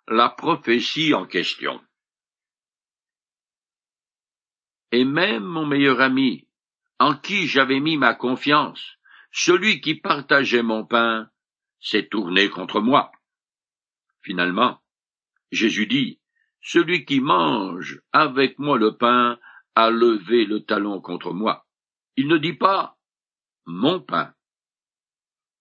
la 0.07 0.29
prophétie 0.29 1.13
en 1.13 1.25
question. 1.25 1.81
Et 4.91 5.03
même 5.03 5.43
mon 5.43 5.65
meilleur 5.65 5.99
ami, 5.99 6.47
en 6.99 7.15
qui 7.15 7.47
j'avais 7.47 7.79
mis 7.79 7.97
ma 7.97 8.13
confiance, 8.13 8.97
celui 9.31 9.81
qui 9.81 9.95
partageait 9.95 10.63
mon 10.63 10.85
pain, 10.85 11.29
s'est 11.79 12.07
tourné 12.07 12.49
contre 12.49 12.81
moi. 12.81 13.11
Finalement, 14.21 14.81
Jésus 15.51 15.87
dit, 15.87 16.19
Celui 16.61 17.05
qui 17.05 17.21
mange 17.21 18.01
avec 18.11 18.59
moi 18.59 18.77
le 18.77 18.97
pain 18.97 19.39
a 19.75 19.89
levé 19.89 20.45
le 20.45 20.65
talon 20.65 21.01
contre 21.01 21.33
moi. 21.33 21.65
Il 22.15 22.27
ne 22.27 22.37
dit 22.37 22.53
pas 22.53 22.96
mon 23.67 23.99
pain. 23.99 24.33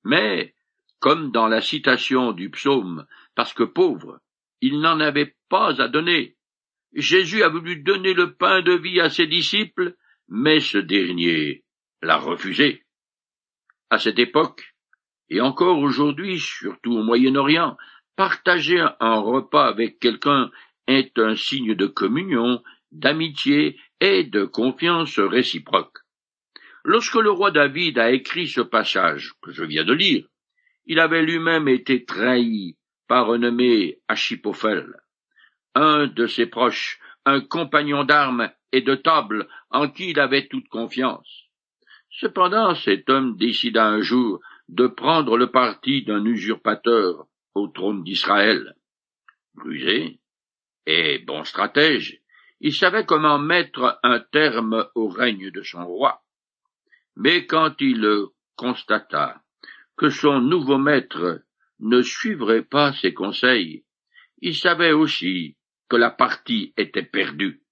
Mais, 0.04 0.54
comme 1.00 1.32
dans 1.32 1.48
la 1.48 1.60
citation 1.60 2.32
du 2.32 2.48
psaume, 2.50 3.06
parce 3.34 3.52
que 3.52 3.64
pauvre, 3.64 4.20
il 4.60 4.80
n'en 4.80 5.00
avait 5.00 5.36
pas 5.48 5.82
à 5.82 5.88
donner. 5.88 6.36
Jésus 6.94 7.42
a 7.42 7.48
voulu 7.48 7.76
donner 7.76 8.14
le 8.14 8.34
pain 8.34 8.62
de 8.62 8.72
vie 8.72 9.00
à 9.00 9.10
ses 9.10 9.26
disciples, 9.26 9.96
mais 10.28 10.60
ce 10.60 10.78
dernier 10.78 11.64
l'a 12.00 12.16
refusé. 12.16 12.84
À 13.90 13.98
cette 13.98 14.18
époque, 14.18 14.74
et 15.28 15.40
encore 15.40 15.78
aujourd'hui, 15.80 16.38
surtout 16.38 16.92
au 16.92 17.02
Moyen-Orient, 17.02 17.76
partager 18.14 18.80
un 19.00 19.18
repas 19.18 19.66
avec 19.66 19.98
quelqu'un 19.98 20.50
est 20.86 21.18
un 21.18 21.34
signe 21.34 21.74
de 21.74 21.86
communion, 21.86 22.62
d'amitié 22.92 23.78
et 24.00 24.22
de 24.22 24.44
confiance 24.44 25.18
réciproque. 25.18 26.05
Lorsque 26.88 27.16
le 27.16 27.32
roi 27.32 27.50
David 27.50 27.98
a 27.98 28.12
écrit 28.12 28.46
ce 28.46 28.60
passage 28.60 29.32
que 29.42 29.50
je 29.50 29.64
viens 29.64 29.82
de 29.82 29.92
lire, 29.92 30.24
il 30.84 31.00
avait 31.00 31.24
lui-même 31.24 31.66
été 31.66 32.04
trahi 32.04 32.76
par 33.08 33.28
un 33.32 33.38
nommé 33.38 33.98
Achipophel, 34.06 34.94
un 35.74 36.06
de 36.06 36.28
ses 36.28 36.46
proches, 36.46 37.00
un 37.24 37.40
compagnon 37.40 38.04
d'armes 38.04 38.52
et 38.70 38.82
de 38.82 38.94
table 38.94 39.48
en 39.70 39.88
qui 39.88 40.10
il 40.10 40.20
avait 40.20 40.46
toute 40.46 40.68
confiance. 40.68 41.48
Cependant 42.08 42.76
cet 42.76 43.10
homme 43.10 43.36
décida 43.36 43.88
un 43.88 44.00
jour 44.00 44.38
de 44.68 44.86
prendre 44.86 45.36
le 45.36 45.50
parti 45.50 46.04
d'un 46.04 46.24
usurpateur 46.24 47.26
au 47.56 47.66
trône 47.66 48.04
d'Israël. 48.04 48.76
Rusé 49.56 50.20
et 50.86 51.18
bon 51.18 51.42
stratège, 51.42 52.20
il 52.60 52.72
savait 52.72 53.04
comment 53.04 53.40
mettre 53.40 53.98
un 54.04 54.20
terme 54.20 54.86
au 54.94 55.08
règne 55.08 55.50
de 55.50 55.62
son 55.64 55.84
roi. 55.84 56.22
Mais 57.16 57.46
quand 57.46 57.74
il 57.80 58.06
constata 58.56 59.42
que 59.96 60.10
son 60.10 60.40
nouveau 60.40 60.76
maître 60.76 61.42
ne 61.80 62.02
suivrait 62.02 62.64
pas 62.64 62.92
ses 62.92 63.14
conseils, 63.14 63.84
il 64.42 64.54
savait 64.54 64.92
aussi 64.92 65.56
que 65.88 65.96
la 65.96 66.10
partie 66.10 66.74
était 66.76 67.02
perdue, 67.02 67.62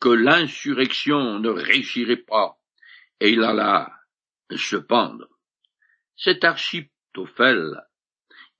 que 0.00 0.10
l'insurrection 0.10 1.38
ne 1.38 1.48
réussirait 1.48 2.16
pas, 2.16 2.58
et 3.20 3.30
il 3.30 3.42
alla 3.42 3.90
se 4.54 4.76
pendre. 4.76 5.28
Cet 6.16 6.44
Architophel 6.44 7.82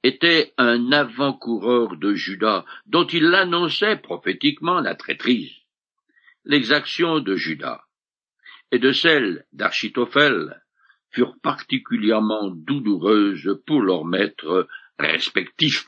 était 0.02 0.54
un 0.56 0.92
avant-coureur 0.92 1.96
de 1.96 2.14
Judas, 2.14 2.64
dont 2.86 3.06
il 3.06 3.34
annonçait 3.34 3.96
prophétiquement 3.96 4.80
la 4.80 4.94
traîtrise. 4.94 5.52
L'exaction 6.44 7.20
de 7.20 7.36
Judas 7.36 7.87
et 8.70 8.78
de 8.78 8.92
celle 8.92 9.44
d'Architophel 9.52 10.62
furent 11.10 11.38
particulièrement 11.42 12.50
douloureuses 12.50 13.60
pour 13.66 13.80
leurs 13.82 14.04
maîtres 14.04 14.68
respectifs. 14.98 15.86